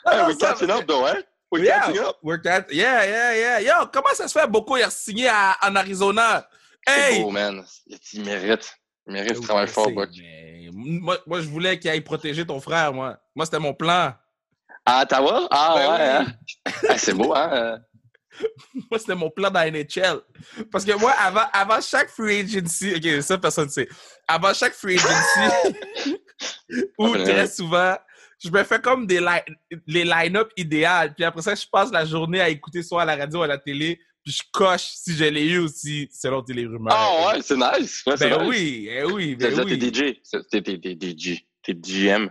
[0.08, 1.22] Hey, we catching up, though, hein?
[1.52, 2.08] Yeah.
[2.08, 2.16] up.
[2.22, 3.60] We're cat- Yeah, yeah, yeah.
[3.60, 4.46] Yo, comment ça se fait?
[4.48, 6.46] Beaucoup est signé à- en Arizona?
[6.86, 7.22] Hey!
[7.22, 7.64] beau, man.
[7.86, 8.74] Il, il mérite.
[9.06, 12.92] Il mérite de travailler fort, mais moi, moi, je voulais qu'il aille protéger ton frère,
[12.92, 13.16] moi.
[13.34, 14.12] Moi, c'était mon plan.
[14.84, 15.48] À Ottawa?
[15.50, 16.26] Ah Ben ouais, oui.
[16.72, 16.72] hein?
[16.88, 17.78] Ah, c'est beau, hein?
[18.90, 20.20] Moi, c'était mon plan dans la NHL.
[20.70, 23.88] Parce que moi, avant, avant chaque free agency, OK, ça, personne ne sait.
[24.28, 26.16] Avant chaque free agency,
[26.98, 27.96] ou très souvent,
[28.42, 31.14] je me fais comme des li- les line-up idéales.
[31.14, 33.46] Puis après ça, je passe la journée à écouter soit à la radio ou à
[33.46, 33.98] la télé.
[34.24, 36.92] Puis je coche si je l'ai eu aussi, selon les rumeurs.
[36.96, 38.02] Ah ouais, c'est nice.
[38.06, 38.48] Ouais, Ben nice.
[38.48, 39.78] oui, eh oui, ben oui.
[39.78, 40.20] t'es DJ.
[40.50, 41.44] T'es t'es- t'es DJ.
[41.62, 42.28] T'es GM.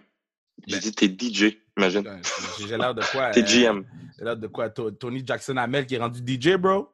[0.68, 0.80] J'ai Ben.
[0.82, 2.04] dit t'es DJ, imagine.
[2.04, 2.22] Putain,
[2.68, 3.30] J'ai l'air de quoi?
[3.32, 3.84] T'es euh, GM.
[4.18, 4.70] J'ai l'air de quoi?
[4.70, 6.90] To- Tony Jackson Hamel qui est rendu DJ, bro?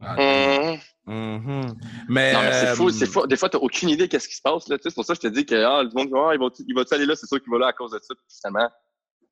[0.00, 0.78] Ah, Hum.
[1.06, 1.74] mhm.
[2.08, 3.26] Mais, Non, mais c'est fou, euh, c'est fou.
[3.26, 4.78] Des fois, t'as aucune idée qu'est-ce qui se passe, là.
[4.78, 6.46] Tu c'est pour ça que je te dis que, ah, le monde, ah, il va,
[6.66, 8.14] il va aller là, c'est sûr qu'il va là à cause de ça.
[8.14, 8.70] Puis finalement,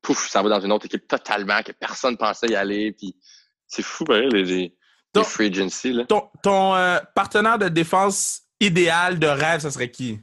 [0.01, 2.91] pouf, ça va dans une autre équipe totalement, que personne pensait y aller.
[2.93, 3.15] Puis
[3.67, 4.77] c'est fou, pareil, les, les, les
[5.13, 6.05] Donc- free agency, là.
[6.05, 10.19] ton, ton, euh, partenaire de défense idéal de rêve, ça serait qui?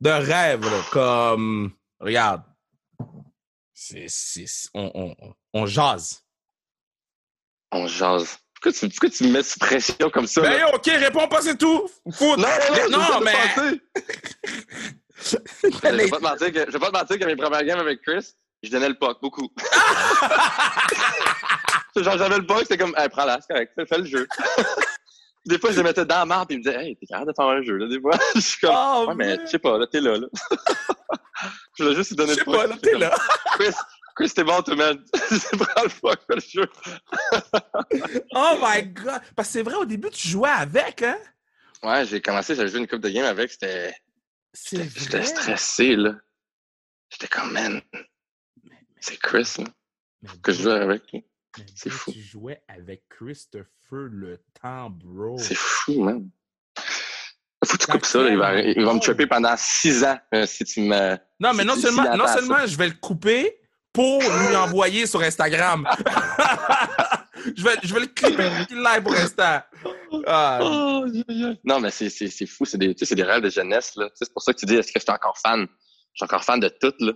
[0.00, 1.72] De rêve, là, comme.
[2.00, 2.42] Regarde.
[3.74, 4.06] C'est.
[4.08, 6.22] c'est- On, on, on jase.
[7.72, 8.38] On jase.
[8.60, 10.42] Pourquoi tu, pourquoi tu me mets sous pression comme ça?
[10.42, 10.74] Ben là?
[10.74, 11.88] ok, réponds pas, c'est tout.
[12.12, 12.38] Foot.
[12.38, 12.48] non,
[12.90, 13.32] non, non, mais.
[15.22, 15.36] Je
[15.90, 18.00] vais pas te mentir que, je vais pas te mentir que mes premières games avec
[18.02, 19.48] Chris, je donnais le puck beaucoup.
[21.96, 24.26] Genre, j'avais le puck, c'était comme, hey, prends-la, c'est correct, fais, le jeu.
[25.46, 27.30] des fois, je le mettais dans la marde et il me disait, hey, t'es capable
[27.32, 28.18] de faire un jeu, là, des fois.
[28.34, 30.26] je suis comme, Oh, ouais, mais je sais pas, là, t'es là, là.
[31.76, 32.56] je voulais juste lui donner Je sais le puck.
[32.56, 33.10] pas, là, t'es là.
[33.58, 33.74] Chris,
[34.20, 35.02] Chris, t'es bon, tout, man.
[35.12, 36.70] prends le fais le jeu.
[38.34, 39.22] Oh my god.
[39.34, 41.18] Parce que c'est vrai, au début, tu jouais avec, hein?
[41.82, 43.94] Ouais, j'ai commencé, j'avais joué une coupe de game avec, c'était,
[44.52, 46.16] C'est j'étais stressé, là.
[47.08, 47.80] J'étais comme, man,
[49.00, 49.64] c'est Chris, là,
[50.20, 51.16] Mais que je joue avec.
[51.74, 52.12] C'est fou.
[52.12, 55.38] Tu jouais avec Christopher le temps, bro.
[55.38, 56.28] C'est fou, man.
[57.64, 58.30] Faut que tu coupes ça, là.
[58.30, 59.02] Il va, quel il va me monde?
[59.02, 61.16] trapper pendant six ans euh, si tu me.
[61.40, 63.59] Non, mais Si non seulement, non seulement je vais le couper
[63.92, 65.86] pour lui envoyer sur Instagram.
[67.56, 69.66] je, vais, je vais le clipper live pour Insta.
[70.26, 71.06] Ah, Oh.
[71.64, 72.08] Non, mais c'est,
[72.46, 72.64] fou.
[72.64, 73.92] C'est des, tu des rêves de jeunesse.
[73.96, 74.06] Là.
[74.10, 75.66] Tu C'est pour ça que tu dis est-ce que je suis encore fan?
[76.12, 76.92] Je suis encore fan de tout.
[77.00, 77.12] Là.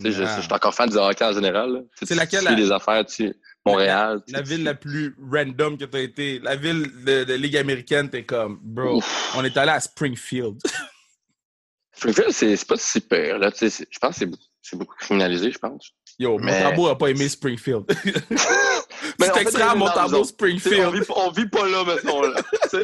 [0.00, 1.84] Tu sais, je, suis encore fan du hockey en général.
[1.98, 3.32] Tu C'est tu laquelle, la- les affaires, tu
[3.64, 4.22] Montréal.
[4.26, 6.38] tu La sais, ville tu- la plus random que tu as été.
[6.40, 9.34] La ville de, de Ligue américaine, t'es comme, bro, Ouf.
[9.36, 10.60] on est allé à Springfield.
[11.94, 13.38] Springfield, c'est, pas si pire.
[13.38, 13.52] Là.
[13.52, 14.24] Tu je pense que
[14.62, 15.92] c'est beaucoup criminalisé, je pense.
[16.18, 17.84] Yo, Mais- Montembeau a pas aimé Springfield.
[19.18, 20.94] Mais Petit fait extrait à on, Springfield.
[20.94, 22.22] vit, on vit pas là, mettons.
[22.22, 22.40] Là,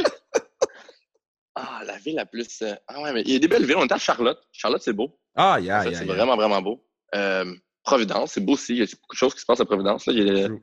[1.55, 2.63] ah, la ville la plus.
[2.63, 3.77] euh, Ah ouais, mais il y a des belles villes.
[3.77, 4.41] On est à Charlotte.
[4.53, 5.19] Charlotte, c'est beau.
[5.37, 6.15] Ah, yeah, Ça, yeah, c'est yeah.
[6.15, 6.85] vraiment, vraiment beau.
[7.15, 7.55] Euh,
[7.85, 8.75] Providence, c'est beau aussi.
[8.75, 10.07] Il y a beaucoup de choses qui se passent à Providence.
[10.07, 10.13] Là.
[10.13, 10.63] Il y a- True.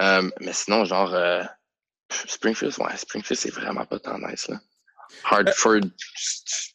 [0.00, 1.42] Euh, mais sinon, genre, euh,
[2.26, 4.48] Springfield, ouais, Springfield, c'est vraiment pas tant nice.
[4.48, 4.60] Là.
[5.24, 5.80] Hartford,
[6.16, 6.74] c'est-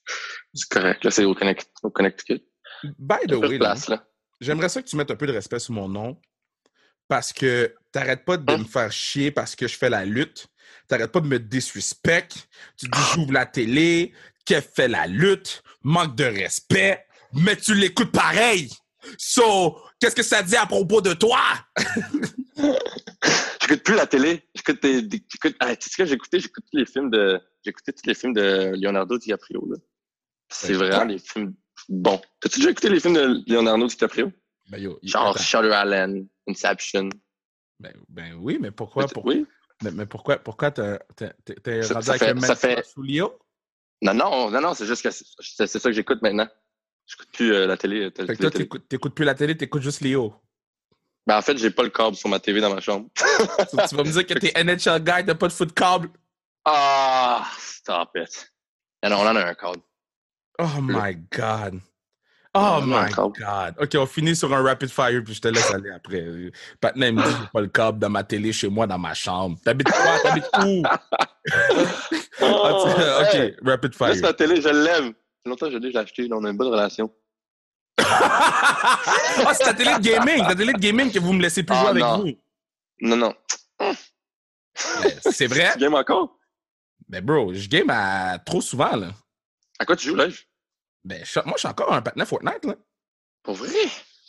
[0.53, 1.03] c'est correct.
[1.03, 2.43] Là, c'est au, Connect, au Connecticut.
[2.97, 4.05] By the way, là, place, là.
[4.41, 6.19] J'aimerais ça que tu mettes un peu de respect sur mon nom
[7.07, 8.57] parce que t'arrêtes pas de Hein?
[8.59, 10.47] me faire chier parce que je fais la lutte.
[10.87, 12.29] T'arrêtes pas de me disrespect.
[12.77, 14.13] Tu dis j'ouvre la télé,
[14.45, 18.69] Kev fait la lutte, manque de respect, mais tu l'écoutes pareil.
[19.17, 21.41] So, qu'est-ce que ça dit à propos de toi?
[23.61, 24.43] J'écoute plus la télé.
[24.55, 25.23] J'écoute des,
[25.59, 26.39] ah, tu sais ce que écouté?
[26.39, 29.77] J'écoute tous les films de, écouté tous les films de Leonardo DiCaprio, là.
[30.49, 31.55] C'est vraiment des films
[31.89, 32.21] bons.
[32.39, 34.31] T'as-tu déjà écouté les films de Leonardo DiCaprio?
[34.69, 35.37] Ben, yo, Genre.
[35.37, 37.09] Shutter Island, Inception.
[37.79, 39.45] Ben, ben oui, mais pourquoi, pour- Oui?
[39.83, 43.37] mais, mais pourquoi, pourquoi t'es, rendu avec fait- le ça fait- sous Lio?
[44.01, 46.47] Non, non, non, non, c'est juste que c'est, ça que j'écoute maintenant.
[47.05, 48.09] J'écoute plus euh, la télé.
[48.11, 48.51] Fait que toi,
[48.87, 50.33] t'écoutes, plus la télé, t'écoutes juste Léo.
[51.25, 53.09] Ben, en fait, j'ai pas le câble sur ma TV dans ma chambre.
[53.89, 56.09] Tu vas me dire que t'es NHL guy, t'as pas de foot câble?
[56.65, 58.51] Ah, stop it.
[59.03, 59.81] Non, on en a un câble.
[60.59, 61.79] Oh my God.
[62.55, 63.09] Oh my.
[63.11, 63.75] God.
[63.81, 66.23] OK, on finit sur un rapid fire, puis je te laisse aller après.
[66.79, 69.15] Patna, il me dit j'ai pas le câble dans ma télé chez moi, dans ma
[69.15, 69.57] chambre.
[69.65, 70.19] T'habites quoi?
[70.21, 70.83] T'habites où?
[72.41, 72.71] Ah,
[73.21, 74.15] OK, Hey, rapid fire.
[74.21, 75.13] ma télé, je l'aime.
[75.45, 76.27] Longtemps que je l'ai, je l'ai acheté.
[76.27, 77.11] là, on a une bonne relation.
[77.99, 78.99] ah,
[79.53, 80.45] c'est ta télé de gaming.
[80.45, 82.17] Ta télé de gaming que vous me laissez plus Ah, jouer avec non.
[82.19, 82.31] vous.
[83.01, 83.33] Non, non.
[83.79, 83.95] Ben,
[85.31, 85.71] c'est vrai?
[85.73, 86.37] Tu games encore?
[87.09, 88.37] Mais bro, je game à...
[88.45, 89.09] trop souvent, là.
[89.83, 90.27] À quoi tu joues, là?
[91.03, 92.75] Ben, je- moi, je suis encore un patin Fortnite, là.
[93.43, 93.67] Pour vrai?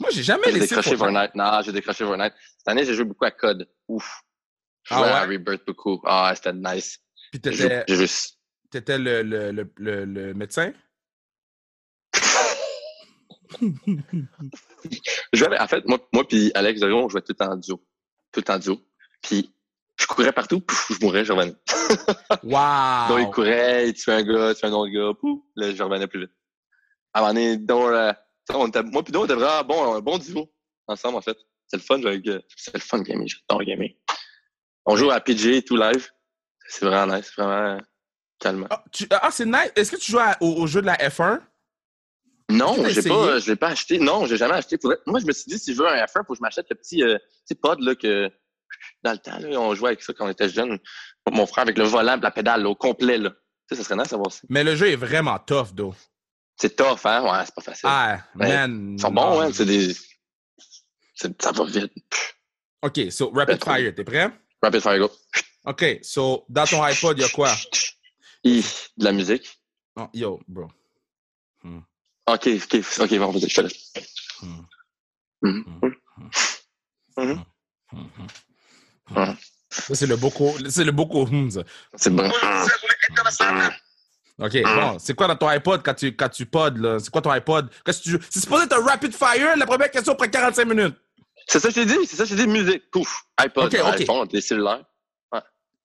[0.01, 1.31] Moi, j'ai jamais J'ai laissé décroché Fortnite.
[1.31, 1.35] Fortnite.
[1.37, 2.33] Non, j'ai décroché Fortnite.
[2.59, 3.71] Cette année, j'ai joué beaucoup à Code.
[3.87, 4.23] Ouf.
[4.83, 5.37] Je Ah à ouais?
[5.37, 6.03] Rebirth beaucoup.
[6.05, 6.99] Ah, c'était nice.
[7.31, 8.39] Puis J'ai joué- t'étais, j'ai juste.
[8.71, 10.73] t'étais le, le, le, le, le médecin?
[13.73, 17.81] Je jouais avec- en fait, moi, moi puis Alex Dorion, on jouait tout en duo.
[18.33, 18.81] Tout en duo.
[19.23, 19.54] Puis,
[20.05, 21.55] je courais partout, pouf, je mourais, je revenais.
[22.43, 23.09] Wow!
[23.09, 25.83] Donc, il courait, il tuait un gars, il tuait un autre gars, pouf, là, je
[25.83, 26.31] revenais plus vite.
[27.15, 28.13] À un moment donné, donc, euh,
[28.53, 30.53] on était, moi puis donc, on était vraiment bon, un bon duo
[30.87, 31.39] ensemble, en fait.
[31.69, 33.89] C'est le fun, euh, c'est le fun de gamer, j'adore gamer.
[34.85, 36.07] On joue à PG, tout live.
[36.69, 37.79] C'est vraiment nice, vraiment
[38.39, 38.67] calme.
[38.69, 38.85] Ah,
[39.23, 39.73] ah, c'est nice.
[39.75, 41.41] Est-ce que tu joues à- au, au jeu de la F1?
[42.51, 43.99] Non, j'ai pas, je l'ai pas acheté.
[43.99, 44.77] Non, j'ai jamais acheté.
[45.07, 46.77] Moi, je me suis dit, si je veux un F1, faut que je m'achète le
[46.77, 48.31] petit, euh, petit pod, là, que,
[49.05, 50.79] dans le temps, là, on jouait avec ça quand on était jeune.
[51.31, 53.31] Mon frère avec le volant, la pédale, là, au complet, là.
[53.69, 54.41] Tu sais, ça serait nice d'avoir ça.
[54.49, 55.95] Mais le jeu est vraiment tough, though.
[56.57, 57.23] C'est tough, hein?
[57.23, 57.89] Ouais, c'est pas facile.
[57.91, 58.49] Ah, Ouais.
[58.49, 58.95] man.
[58.97, 59.51] Ils sont bons, hein?
[59.53, 59.95] C'est des,
[61.15, 61.93] ça va vite.
[62.83, 64.31] OK, so Rapid Fire, t'es prêt?
[64.63, 65.11] Rapid fire go.
[65.67, 67.55] OK, so dans ton iPod, il y a quoi?
[68.45, 68.63] Hi,
[68.97, 69.59] de la musique.
[69.97, 70.69] Oh, yo, bro.
[72.27, 73.93] Ok, ok, ok, bon, vas-y, je te laisse.
[79.71, 81.63] Ça, c'est le Boko, c'est le ça.
[81.97, 82.31] C'est bon.
[84.39, 86.99] OK, bon, c'est quoi dans ton iPod quand tu, quand tu pods, là?
[86.99, 87.69] C'est quoi ton iPod?
[87.85, 90.97] Qu'est-ce que tu C'est supposé être un rapid fire, la première question prend 45 minutes.
[91.47, 93.67] C'est ça que je t'ai dit, c'est ça que je t'ai dit, musique, pouf, iPod,
[93.73, 94.01] Ok, ok.
[94.01, 94.85] iPhone, des cellulaires.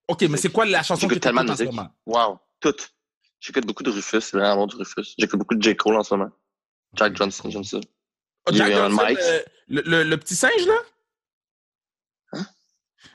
[0.07, 1.69] OK, mais c'est quoi la chanson que tu tellement de musique.
[2.07, 2.73] Wow, tout.
[3.39, 5.13] J'écoute beaucoup de Rufus, c'est vraiment du Rufus.
[5.19, 5.75] J'écoute beaucoup de J.
[5.75, 6.31] Cole en ce moment.
[6.95, 7.77] Jack Johnson, j'aime ça.
[8.47, 9.19] Oh, Jack Johnson, mic.
[9.21, 10.73] euh, le, le, le petit singe, là?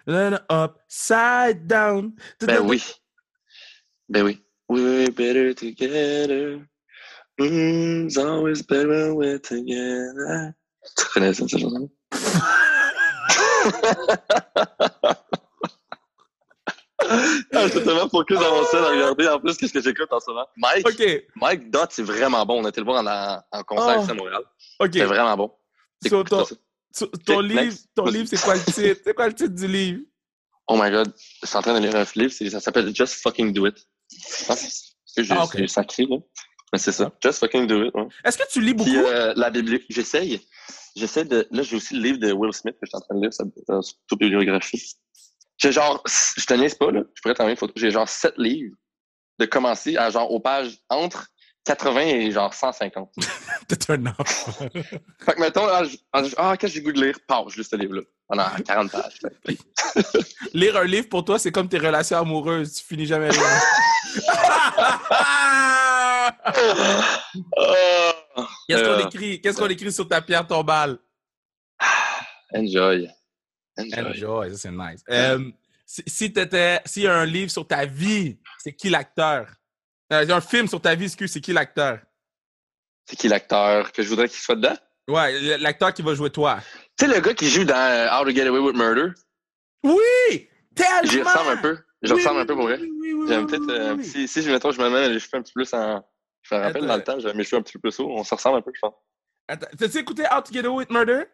[0.07, 2.15] Then upside down.
[2.41, 2.83] Ben oui.
[4.09, 4.41] Ben oui.
[4.69, 6.67] We're better together.
[7.39, 10.55] It's always better when we're together.
[10.97, 11.91] Tu connais ça, cette chanson?
[17.01, 20.21] ah, j'étais tellement focus dans mon sel à regarder en plus qu'est-ce que j'écoute en
[20.21, 20.47] ce moment?
[20.57, 22.61] Mike, OK, Mike Dot, c'est vraiment bon.
[22.61, 24.03] On a été le voir en, en concert Oh.
[24.03, 24.43] ici à Montréal.
[24.81, 24.91] OK.
[24.93, 25.53] C'est vraiment bon.
[26.07, 26.45] So, ton,
[27.27, 29.01] ton livre, ton livre, c'est quoi le titre?
[29.05, 30.01] C'est quoi le titre du livre?
[30.69, 33.15] Oh my god, je suis en train de lire un livre, c'est- ça s'appelle Just
[33.23, 33.77] Fucking Do It.
[34.11, 36.17] Je pense que j'ai Ah, j'ai sacré, là.
[36.73, 37.95] Mais c'est ça, Just Fucking Do It.
[37.95, 38.07] Ouais.
[38.25, 38.89] Est-ce que tu lis beaucoup?
[38.91, 40.41] Puis euh, la bibliothèque, j'essaye.
[40.97, 41.47] J'essaie de.
[41.51, 43.33] Là, j'ai aussi le livre de Will Smith que je suis en train de lire,
[43.33, 43.81] sa sa
[44.11, 44.95] autobiographie.
[45.59, 47.73] J'ai genre, je te niaise pas, là, je pourrais t'envoyer une photo.
[47.77, 48.75] J'ai genre sept livres
[49.39, 51.29] de commencer à genre aux pages entre
[51.65, 53.11] 80 et genre 150.
[53.69, 54.53] T'es un enfant.
[55.25, 55.97] Fait que mettons, ah, je-
[56.57, 57.17] qu'est-ce que j'ai goût de lire?
[57.27, 58.03] Paf, je lis ce livre-là.
[58.29, 59.21] Pendant 40 pages.
[60.55, 62.75] Lire un livre pour toi, c'est comme tes relations amoureuses.
[62.75, 63.61] Tu finis jamais rien.
[65.11, 66.35] Ah,
[68.69, 69.41] Qu'est-ce qu'on Euh, écrit?
[69.41, 70.99] Qu'est-ce qu'on écrit sur ta pierre tombale?
[72.55, 73.09] Enjoy.
[73.79, 73.99] Enjoy.
[74.07, 75.03] Enjoy, ça c'est nice.
[75.11, 75.51] Euh,
[75.85, 79.49] si si t'étais, s'il y a un livre sur ta vie, c'est qui l'acteur?
[80.15, 81.99] Euh, il y a un film sur ta vie, c'est qui l'acteur?
[83.07, 84.77] C'est qui l'acteur que je voudrais qu'il soit dedans?
[85.09, 86.59] Ouais, l'acteur qui va jouer toi.
[86.99, 89.09] Tu sais, le gars qui joue dans euh, How to Get Away with Murder,
[89.83, 90.49] Oui!
[90.75, 91.11] Tellement!
[91.11, 91.79] j'y ressemble un peu.
[92.03, 92.79] Je Oui, ressemble oui, un peu pour vrai.
[92.81, 93.71] oui, oui, oui, J'aime peut-être.
[93.71, 96.03] euh, si, si, mettons, je me mets les cheveux un petit peu plus en.
[96.43, 96.87] Je me rappelle Attends.
[96.87, 98.11] dans le temps, j'avais mes cheveux un petit peu plus hauts.
[98.11, 98.95] On se ressemble un peu, je pense.
[99.49, 101.25] Attends, t'as-tu écouté How to Get Away with Murder?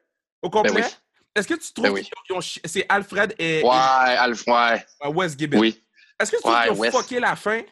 [0.42, 0.72] Au complet?
[0.72, 0.94] Ben oui.
[1.36, 4.84] Est-ce que tu trouves Ben qu'ils ont c'est Alfred et, Ouais, Alf, ouais.
[5.12, 5.58] Wes Gibbon?
[5.58, 5.82] Oui.
[6.18, 6.90] Est-ce que tu trouves qu'ils ont Wes.
[6.94, 7.62] fucké la fin?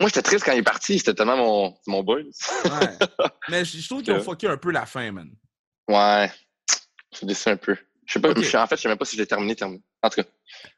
[0.00, 0.98] Moi, j'étais triste quand il est parti.
[0.98, 2.24] C'était tellement mon, mon boy.
[2.64, 2.98] Ouais.
[3.48, 5.30] Mais je je trouve qu'ils ont fucké un peu la fin, man.
[5.88, 6.30] Ouais.
[7.12, 7.76] Je suis déçu un peu.
[8.06, 9.82] Je sais pas, je- en fait, je sais même pas si je l'ai terminé, terminé.
[10.02, 10.28] En tout cas.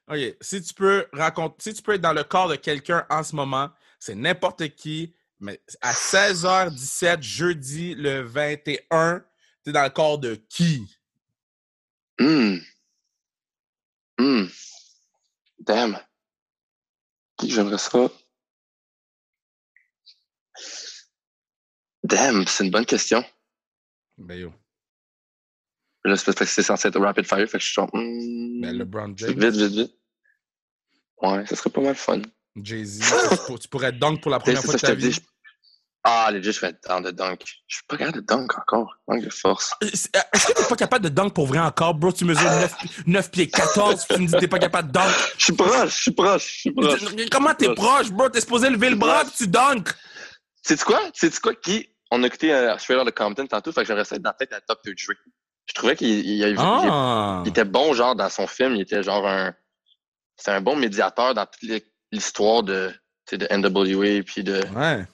[0.09, 0.36] OK.
[0.40, 3.34] Si tu peux raconter, si tu peux être dans le corps de quelqu'un en ce
[3.36, 9.24] moment, c'est n'importe qui, mais à 16h17, jeudi le 21,
[9.64, 10.82] t'es dans le corps de qui?
[12.20, 12.61] Hum.
[14.18, 14.51] Hum.
[15.61, 15.98] Damn.
[17.38, 18.09] Qui j'aimerais ça?
[22.02, 23.24] Damn, c'est une bonne question.
[24.18, 24.52] Ben yo.
[26.04, 28.61] Là, c'est parce que c'est censé être rapid fire, fait que je suis genre, hum,
[28.62, 29.94] Ben LeBron James, vite, vite, vite.
[31.20, 32.22] Ouais, ça serait pas mal fun.
[32.56, 33.00] Jay-Z.
[33.30, 35.12] tu, pour- tu pourrais dunk pour la première fois ça de ta vie.
[35.12, 35.20] je-
[36.02, 37.44] Ah, legit, je fais dans de dunk.
[37.66, 38.96] Je suis pas capable de dunk encore.
[39.06, 39.72] Manque de force.
[39.82, 39.86] Euh,
[40.16, 42.11] euh, Est-ce que t'es pas capable de dunk pour vrai encore, bro?
[42.11, 42.74] Tu mesures 9,
[43.06, 45.11] 9 pieds 14, puis tu me dis que t'es pas capable de dunk.
[45.36, 47.00] Je suis proche, je suis proche, je suis proche.
[47.30, 48.30] Comment t'es proche, bro?
[48.30, 49.90] T'es supposé lever le bras puis tu dunk.
[50.62, 51.00] Sais-tu quoi?
[51.14, 51.54] Sais-tu quoi?
[51.54, 51.88] Qui?
[52.11, 54.34] On a écouté euh, Trailer de Compton tantôt, fait que j'aimerais ça être dans la
[54.46, 54.92] tête à Dr.
[54.92, 55.14] Dre.
[55.66, 57.42] Je trouvais qu'il il, il- Ah!
[57.44, 58.74] il était bon, genre, dans son film.
[58.74, 59.54] Il était genre un.
[60.36, 61.70] C'est un bon médiateur dans toute
[62.11, 62.90] l'histoire de,
[63.26, 65.06] tu sais, de NWA puis de, Ouais.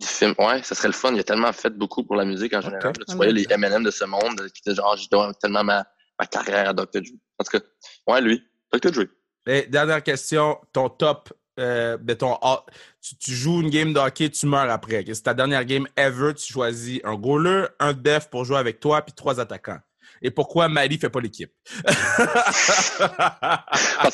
[0.00, 0.34] du film.
[0.38, 1.12] Ouais, ça serait le fun.
[1.14, 2.92] Il a tellement fait beaucoup pour la musique en général.
[2.96, 5.84] Là, tu voyais les M&M de ce monde qui étaient genre, je dois tellement ma,
[6.20, 7.00] ma carrière à Dr.
[7.00, 7.16] Dre.
[7.38, 7.64] En tout cas,
[8.06, 8.92] ouais, lui, Dr.
[8.92, 9.04] Dre.
[9.48, 11.96] Et dernière question, ton top, euh,
[12.42, 12.64] ah,
[13.00, 15.04] tu, tu joues une game de hockey, tu meurs après.
[15.06, 19.02] C'est ta dernière game ever, tu choisis un goaler, un def pour jouer avec toi,
[19.02, 19.78] puis trois attaquants.
[20.22, 21.52] Et pourquoi Mali fait pas l'équipe?
[21.86, 22.66] Parce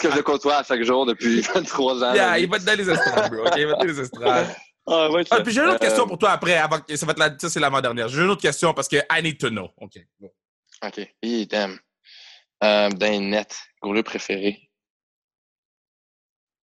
[0.01, 2.15] que je le côtoie à chaque jour depuis 23 ans.
[2.15, 3.45] Yeah, il va te donner les estrades, bro.
[3.57, 4.47] Il va te donner les estrades.
[4.85, 7.13] Ah, ouais, Ah, puis j'ai une autre Euh, question pour toi après, avant ça va
[7.13, 8.09] être la, ça c'est l'avant-dernière.
[8.09, 9.69] J'ai une autre question parce que I need to know.
[9.77, 9.93] OK?
[10.85, 11.09] OK.
[11.23, 11.79] Hi, damn.
[12.65, 14.59] Euh, dans les nets, goaler préféré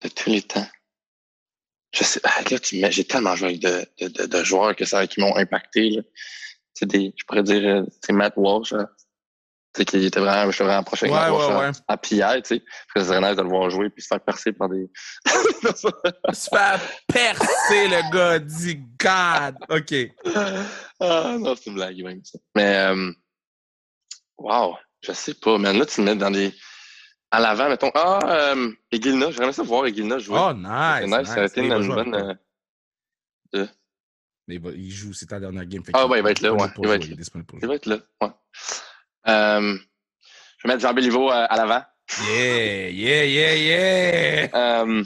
[0.02, 0.66] de tous les temps.
[1.94, 5.06] Je sais, ah, là, j'ai tellement joué avec de, de, de, de joueurs que ça,
[5.06, 5.90] qui m'ont impacté.
[5.90, 6.02] Là.
[6.82, 8.72] Des, je pourrais dire, euh, c'est Matt Walsh.
[8.72, 8.88] Là.
[9.74, 11.76] Tu sais, qui était vraiment, j'étais vraiment proche avec Ouais, Matt Walsh ouais, à- ouais.
[11.88, 12.62] à Pierre, tu sais.
[12.94, 14.88] Parce que c'est nice de le voir jouer puis se faire percer par des.
[16.32, 16.80] Se faire
[17.12, 18.38] percer, le gars.
[18.38, 19.56] Dit God.
[19.70, 19.94] OK.
[21.00, 22.38] ah, non, c'est une blague, même, ça.
[22.54, 23.12] Mais, euh,
[24.36, 25.76] wow, je sais pas, man.
[25.78, 26.54] Là, tu me mets dans des.
[27.30, 27.90] À l'avant, mettons.
[27.94, 28.20] Ah,
[28.54, 30.38] euh, j'aimerais ça voir Egilna jouer.
[30.40, 31.18] Oh, c'est nice.
[31.18, 32.14] nice, ça aurait été une, bonne.
[33.54, 33.66] euh,
[34.46, 35.82] Mais il, va- il joue, c'est ta dernière game.
[35.92, 37.06] Ah ouais, il va être là, ouais, il va être
[37.60, 38.28] Il va être là, ouais.
[39.28, 39.76] Euh,
[40.58, 41.82] je vais mettre Jean Béliveau à, à l'avant.
[42.30, 44.48] Yeah, yeah, yeah, yeah.
[44.82, 45.04] Euh,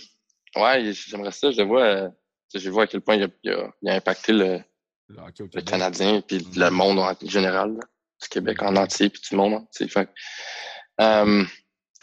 [0.55, 1.83] ouais, j'aimerais ça, je le vois.
[1.83, 2.09] euh,
[2.55, 4.61] J'ai vu à quel point il a, il a, il a impacté le,
[5.09, 5.63] Le hockey.
[5.65, 6.53] Canadien puis Mhm.
[6.63, 7.81] le monde en général, là.
[8.23, 9.89] du Québec en entier puis tout le monde entier.
[9.89, 10.09] Fait,
[11.01, 11.45] euh,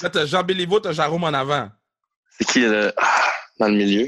[0.02, 1.70] Là, t'as Jean Béliveau, t'as Jérôme en avant.
[2.30, 4.08] c'est qui le, ah, dans le milieu?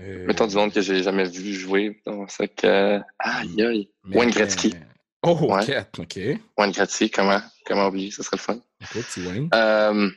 [0.00, 2.02] Euh, Mettons du monde que j'ai jamais vu jouer.
[2.28, 3.90] C'est que, aïe, aïe.
[4.04, 4.74] mais- Wayne Gretzky.
[5.22, 5.78] Oh, Ouais.
[5.80, 6.18] ok, ok.
[6.56, 8.10] Wayne Gretzky, comment, comment oublier?
[8.10, 8.54] Ça serait le fun.
[8.80, 9.48] Ok, petit Wayne.
[9.54, 10.10] Euh,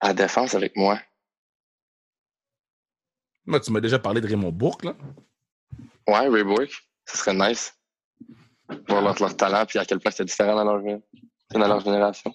[0.00, 0.98] à défense avec moi.
[3.44, 4.94] Moi, tu m'as déjà parlé de Raymond Bourque, là.
[6.08, 6.72] Ouais, Ray Bourque.
[7.04, 7.74] Ça serait nice.
[8.88, 10.98] Voir leur, leur talent puis à quel point c'était différent dans leur, euh,
[11.50, 12.34] dans leur génération.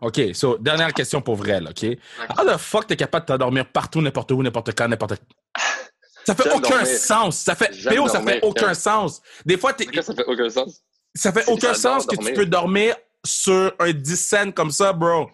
[0.00, 1.98] OK, so, dernière question pour vrai, là, OK?
[2.38, 5.14] How the fuck t'es capable de t'endormir partout, n'importe où, n'importe quand, n'importe...
[6.24, 6.86] Ça fait aucun dormir.
[6.86, 7.38] sens.
[7.38, 7.70] Ça fait...
[7.88, 9.22] PO, ça fait aucun sens.
[9.46, 9.86] Des fois, t'es...
[10.02, 10.82] Ça fait aucun sens.
[11.14, 12.94] ça fait aucun sens que tu peux dormir
[13.24, 15.30] sur un 10 cents comme ça, bro.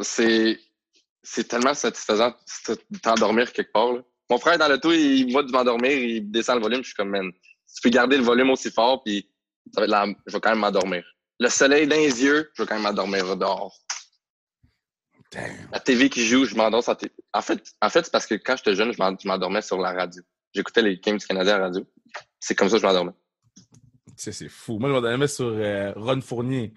[0.00, 0.58] C'est,
[1.22, 2.34] c'est tellement satisfaisant
[2.68, 3.92] de t'endormir quelque part.
[3.92, 4.00] là.
[4.30, 6.94] Mon frère est dans l'auto, il voit de m'endormir, il descend le volume, je suis
[6.94, 9.28] comme, man, tu peux garder le volume aussi fort, puis
[9.74, 10.06] ça va être la...
[10.26, 11.04] je vais quand même m'endormir.
[11.42, 13.76] Le soleil dans les yeux, je vais quand même m'endormir dehors.
[15.32, 15.50] Damn.
[15.72, 17.12] La TV qui joue, je m'endors sur la TV.
[17.32, 19.78] En fait, en fait c'est parce que quand j'étais jeune, je m'en- je m'endormais sur
[19.78, 20.22] la radio.
[20.54, 21.84] J'écoutais les games du Canadien à la radio.
[22.38, 23.12] C'est comme ça que je m'endormais.
[24.16, 24.78] C'est fou.
[24.78, 26.74] Moi, je m'endormais sur euh, Ron Fournier.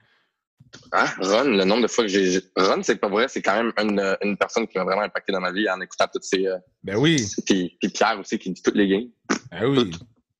[0.93, 1.05] Hein?
[1.20, 2.39] Ron, le nombre de fois que j'ai.
[2.55, 5.41] Ron, c'est pas vrai, c'est quand même une, une personne qui m'a vraiment impacté dans
[5.41, 6.47] ma vie en écoutant toutes ces.
[6.47, 7.24] euh, Ben oui.
[7.45, 9.09] Puis, puis Pierre aussi qui dit toutes les games.
[9.51, 9.91] Ben oui.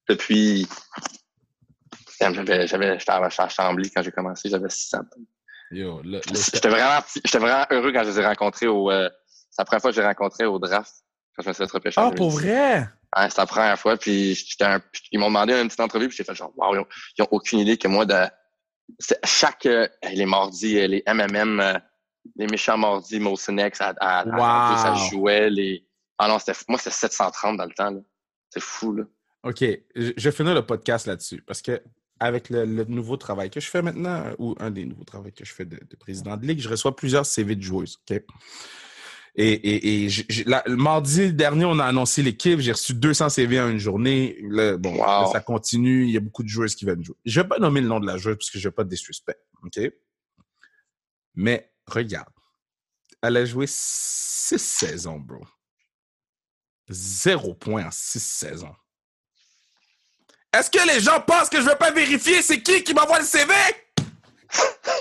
[0.09, 0.67] Depuis.
[2.20, 5.01] J'avais, j'avais, j'étais à, Chambly quand j'ai commencé, j'avais 6 ans.
[5.72, 6.22] Yo, le, le-
[6.53, 8.91] J'étais vraiment, j'étais vraiment heureux quand je les ai rencontrés au.
[8.91, 9.09] euh,
[9.49, 10.93] c'est la première fois que j'ai rencontré au draft,
[11.36, 11.99] quand je me suis fait repêcher.
[12.01, 12.36] Ah, pour 2010.
[12.41, 12.80] vrai?
[13.18, 16.18] Ouais, c'était la première fois, puis j'étais un- ils m'ont demandé une petite entrevue, puis
[16.18, 16.88] j'ai fait genre, wow, ils ont,
[17.18, 18.16] ils ont aucune idée que moi, de
[18.99, 21.74] c'est- chaque, euh, les mardis, euh, les MMM, euh,
[22.36, 24.20] les méchants mardis, Molson X, à, à,
[24.74, 25.88] à ça jouait, les,
[26.18, 27.99] ah non, c'était, moi, c'était 730 dans le temps, là.
[28.49, 29.03] C'est fou, là.
[29.43, 31.82] OK, je je vais finir le podcast là-dessus parce que
[32.20, 35.43] avec le, le nouveau travail que je fais maintenant, ou un des nouveaux travaux que
[35.45, 37.97] je fais de, de président de ligue, je reçois plusieurs CV de joueuses.
[38.09, 38.22] OK?
[39.38, 42.61] Et, et, et j'ai- j'ai- la- le mardi dernier, on a annoncé l'équipe.
[42.61, 44.38] J'ai reçu 200 CV en une journée.
[44.43, 44.99] Là, bon, Wow.
[45.05, 46.05] là, ça continue.
[46.05, 47.18] Il y a beaucoup de joueuses qui viennent jouer.
[47.26, 48.89] Je vais pas nommer le nom de la joueuse parce que je vais pas de
[48.89, 49.38] disrespect.
[49.63, 49.78] OK?
[51.34, 52.30] Mais regarde.
[53.22, 55.43] Elle a joué six saisons, bro.
[56.89, 58.74] Zéro point en six saisons.
[60.58, 63.26] Est-ce que les gens pensent que je vais pas vérifier c'est qui qui m'envoie le
[63.26, 63.53] CV?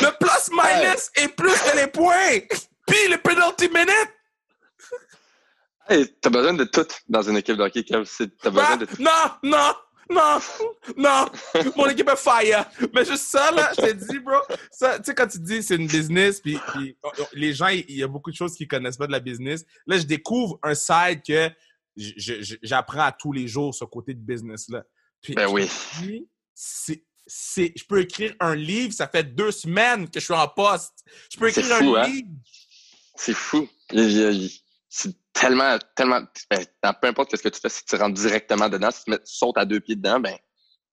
[0.00, 2.38] le plus minus est plus que les points.
[2.86, 4.10] Puis le penalty minute.
[5.88, 8.04] Hey, t'as besoin de tout dans une équipe de hockey, Kev.
[8.42, 9.02] T'as besoin Ah, de tout.
[9.02, 9.10] non,
[9.42, 9.74] non,
[10.10, 10.38] non,
[10.96, 11.26] non.
[11.76, 12.64] Mon équipe est fire.
[12.94, 14.36] Mais juste ça, là, je t'ai dit, bro.
[14.70, 16.96] Ça, tu sais, quand tu dis c'est une business, puis, puis,
[17.32, 19.64] les gens, il y a beaucoup de choses qu'ils connaissent pas de la business.
[19.86, 21.50] Là, je découvre un side que
[22.62, 24.84] j'apprends à tous les jours, ce côté de business-là.
[25.20, 25.68] Puis, Ben je oui.
[26.00, 30.34] dis, c'est, c'est, je peux écrire un livre, ça fait deux semaines que je suis
[30.34, 31.04] en poste.
[31.30, 32.08] Je peux écrire fou, un hein?
[32.08, 32.28] livre.
[33.16, 33.68] C'est fou.
[33.92, 36.20] Il- il- il- C'est tellement, tellement.
[36.50, 39.18] Ben, peu importe ce que tu fais, si tu rentres directement dedans, si tu, mets,
[39.18, 40.36] tu sautes à deux pieds dedans, ben,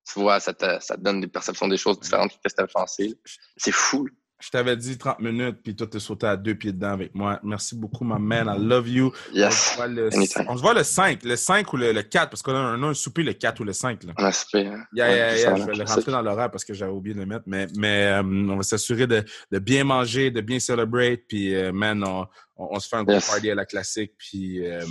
[0.08, 2.72] tu vois, ça te, ça te donne des perceptions des choses différentes que tu avais
[2.72, 3.08] pensé.
[3.10, 3.16] là.
[3.58, 4.08] C'est fou.
[4.38, 7.40] Je t'avais dit 30 minutes, puis toi, t'es sauté à deux pieds dedans avec moi.
[7.42, 8.54] Merci beaucoup, my man.
[8.54, 9.14] I love you.
[9.30, 9.74] On se Yes.
[9.78, 10.10] voit le,
[10.50, 11.24] on se voit le 5.
[11.24, 13.64] Le 5 ou le, le 4, parce qu'on a un, un souper le 4 ou
[13.64, 14.04] le 5.
[14.04, 14.14] Là.
[14.18, 14.74] On a super.
[14.74, 14.84] hein.
[14.94, 17.22] Yeah, Ouais, yeah, yeah, je vais le rentrer dans l'horaire parce que j'avais oublié de
[17.22, 17.46] le mettre.
[17.48, 21.22] Mais, mais euh, on va s'assurer de, de bien manger, de bien celebrate.
[21.30, 22.28] Puis, euh, man, on,
[22.58, 23.28] on, on se fait un gros Yes.
[23.28, 24.12] party à la classique.
[24.18, 24.84] Puis, euh,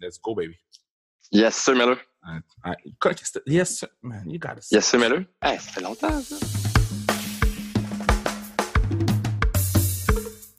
[0.00, 0.56] let's go, baby.
[1.30, 1.74] Yes, sir,
[3.30, 3.88] que- Yes, sir.
[4.02, 4.70] man, you got it.
[4.72, 4.98] Yes, sir.
[5.40, 6.36] Hey, ça fait longtemps, ça.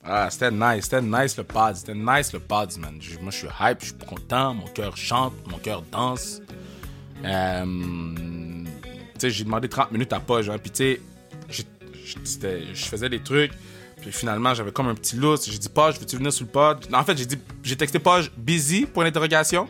[0.06, 3.00] Ah, c'était nice, c'était nice le pod, c'était nice le pod, man.
[3.22, 6.42] Moi, je suis hype, je suis content, mon cœur chante, mon cœur danse.
[7.24, 11.00] Euh, tu sais, j'ai demandé 30 minutes à Poj, hein, puis tu
[11.48, 11.64] sais,
[12.74, 13.54] je faisais des trucs,
[14.02, 15.50] puis finalement, j'avais comme un petit lousse.
[15.50, 16.86] J'ai dit, Poj, veux-tu venir sur le pod?
[16.94, 19.70] En fait, j'ai dit, j'ai texté Poj, busy, point d'interrogation.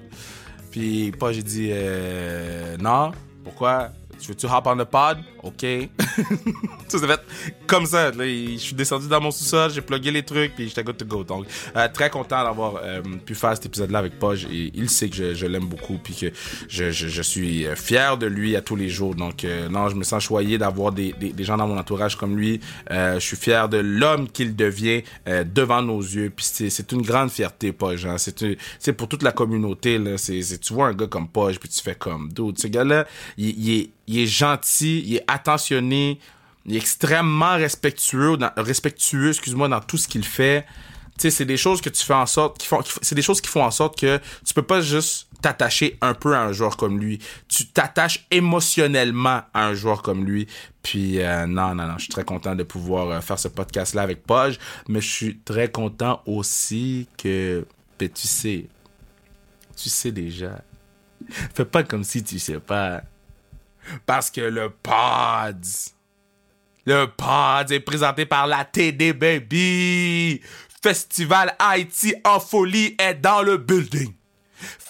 [0.72, 3.12] Puis Poj, j'ai dit, euh, non,
[3.44, 3.92] pourquoi?
[4.24, 5.18] Tu veux-tu hop on the pod?
[5.44, 5.66] OK.
[6.88, 7.20] ça s'est fait
[7.68, 8.10] comme ça.
[8.14, 11.26] Je suis descendu dans mon sous-sol, j'ai plugué les trucs, puis j'étais good to go.
[11.26, 11.46] Donc,
[11.76, 14.14] euh, très content d'avoir euh, pu faire cet épisode-là avec.
[14.50, 16.28] Et il sait que je, je l'aime beaucoup, puis que
[16.70, 19.14] je, je, je suis euh, fier de lui à tous les jours.
[19.14, 22.62] Donc, non, je me sens choyé d'avoir des, gens dans mon entourage comme lui.
[22.90, 26.32] Je suis fier de l'homme qu'il devient devant nos yeux.
[26.34, 28.06] Puis c'est, une grande fierté, Poj.
[28.06, 28.16] Hein.
[28.18, 30.00] C'est, pour toute la communauté.
[30.16, 33.06] Tu vois un gars comme Poj, puis tu fais comme, dude, ce gars-là,
[33.38, 36.20] il, il est, il est gentil, il est attentionné.
[36.66, 40.66] Il est extrêmement respectueux, dans, respectueux, excuse-moi, dans tout ce qu'il fait.
[41.18, 43.42] Tu sais, c'est des choses que tu fais en sorte, qui font, c'est des choses
[43.42, 46.78] qui font en sorte que tu peux pas juste t'attacher un peu à un joueur
[46.78, 47.20] comme lui.
[47.48, 50.48] Tu t'attaches émotionnellement à un joueur comme lui.
[50.82, 54.02] Puis euh, non, non, non, je suis très content de pouvoir euh, faire ce podcast-là
[54.02, 54.58] avec Poj,
[54.88, 57.68] mais je suis très content aussi que,
[58.00, 58.66] ben, tu sais,
[59.76, 60.62] tu sais déjà.
[61.54, 63.04] Fais pas comme si tu sais pas.
[64.06, 65.92] Parce que le Pods,
[66.86, 70.42] le Pods est présenté par la TD Baby.
[70.82, 74.14] Festival Haïti en folie est dans le building.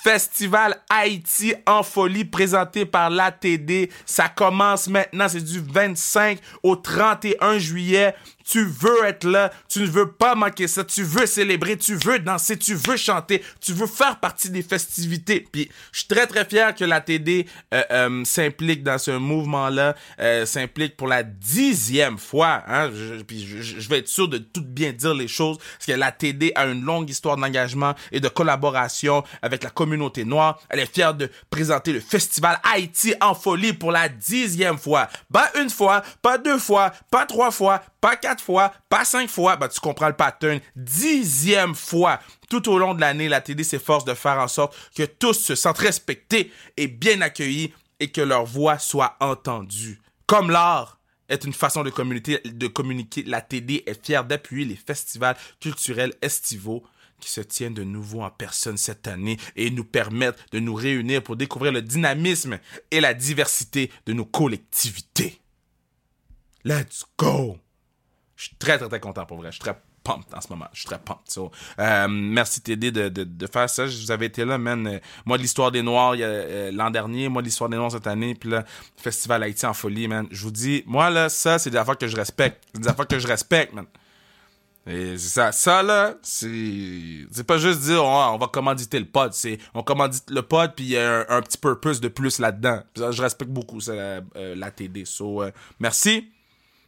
[0.03, 3.89] Festival Haïti en folie présenté par l'ATD.
[4.05, 8.13] Ça commence maintenant, c'est du 25 au 31 juillet.
[8.43, 12.19] Tu veux être là, tu ne veux pas manquer ça, tu veux célébrer, tu veux
[12.19, 15.47] danser, tu veux chanter, tu veux faire partie des festivités.
[15.51, 19.95] Puis je suis très très fier que la TD euh, euh, s'implique dans ce mouvement-là,
[20.19, 22.63] euh, s'implique pour la dixième fois.
[22.67, 22.91] Hein?
[22.93, 23.23] Je,
[23.61, 26.65] je, vais être sûr de tout bien dire les choses, parce que la TD a
[26.65, 30.59] une longue histoire d'engagement et de collaboration avec la communauté noire.
[30.69, 35.07] Elle est fière de présenter le festival Haïti en folie pour la dixième fois.
[35.31, 39.55] Pas une fois, pas deux fois, pas trois fois, pas quatre fois, pas cinq fois,
[39.55, 40.59] bah, tu comprends le pattern.
[40.75, 45.03] Dixième fois, tout au long de l'année, la TD s'efforce de faire en sorte que
[45.03, 50.01] tous se sentent respectés et bien accueillis et que leur voix soit entendue.
[50.25, 50.99] Comme l'art
[51.29, 56.83] est une façon de de communiquer, la TD est fière d'appuyer les festivals culturels estivaux
[57.21, 61.23] qui se tiennent de nouveau en personne cette année et nous permettent de nous réunir
[61.23, 62.59] pour découvrir le dynamisme
[62.91, 65.39] et la diversité de nos collectivités.
[66.65, 67.59] Let's go!
[68.43, 69.51] Je suis très, très, très content pour vrai.
[69.51, 70.65] Je suis très pumped en ce moment.
[70.73, 71.49] Je suis très pumped.
[71.79, 73.85] Euh, merci TD de, de, de, faire ça.
[73.85, 74.85] Vous avez été là, man.
[74.85, 78.49] Euh, moi, l'histoire des Noirs euh, l'an dernier, moi, l'histoire des Noirs cette année, puis
[78.49, 78.65] là,
[78.97, 80.27] Festival Haïti en folie, man.
[80.29, 82.61] Je vous dis, moi, là, ça, c'est des affaires que je respecte.
[82.73, 83.85] C'est des affaires que je respecte, man.
[84.85, 85.53] Et ça.
[85.53, 87.25] Ça, là, c'est.
[87.31, 89.31] C'est pas juste dire, oh, on va commanditer le pod.
[89.31, 92.81] C'est, on commandite le pod, puis il y a un, petit purpose de plus là-dedans.
[92.97, 95.05] Je respecte beaucoup ça, la, TD.
[95.05, 95.45] So,
[95.79, 96.29] merci.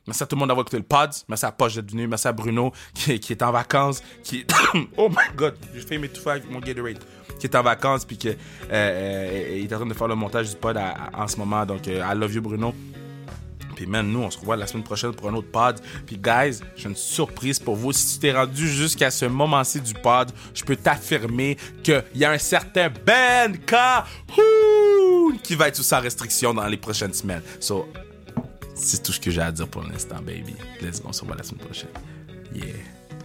[0.07, 1.09] Merci à tout le monde d'avoir écouté le pod.
[1.27, 2.07] Merci à Poche d'être venu.
[2.07, 4.03] Merci à Bruno qui, est en vacances.
[4.23, 4.45] Qui
[4.97, 6.99] oh my god, j'ai fait m'étouffer avec mon Gatorade.
[7.39, 8.33] Qui est en vacances puis qui euh,
[8.71, 10.79] euh, est en train de faire le montage du pod
[11.13, 11.65] en ce moment.
[11.65, 12.73] Donc, euh, I love you Bruno.
[13.75, 15.79] Puis man, nous, on se revoit la semaine prochaine pour un autre pod.
[16.05, 17.91] Puis guys, j'ai une surprise pour vous.
[17.91, 22.31] Si tu t'es rendu jusqu'à ce moment-ci du pod, je peux t'affirmer qu'il y a
[22.31, 23.75] un certain Ben K
[25.43, 27.41] qui va être sous sa restriction dans les prochaines semaines.
[27.59, 27.87] So,
[28.75, 30.53] c'est tout ce que j'ai à dire pour l'instant, baby.
[30.81, 31.89] Let's go, on se revoit la semaine prochaine.
[32.53, 32.65] Yeah.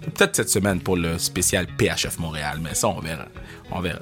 [0.01, 3.26] Peut-être cette semaine pour le spécial PHF Montréal, mais ça, on verra.
[3.70, 4.01] On verra.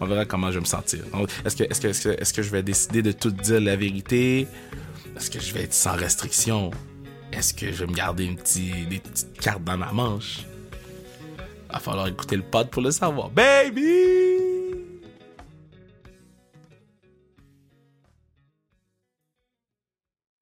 [0.00, 1.00] On, verra comment je vais me sentir.
[1.44, 4.46] Est-ce que, est que, est est que je vais décider de tout dire la vérité?
[5.16, 6.70] Est-ce que je vais être sans restriction?
[7.32, 10.46] Est-ce que je vais me garder une petite, des petites cartes dans ma manche?
[11.70, 13.28] Va falloir écouter le pod pour le savoir.
[13.30, 14.55] Baby!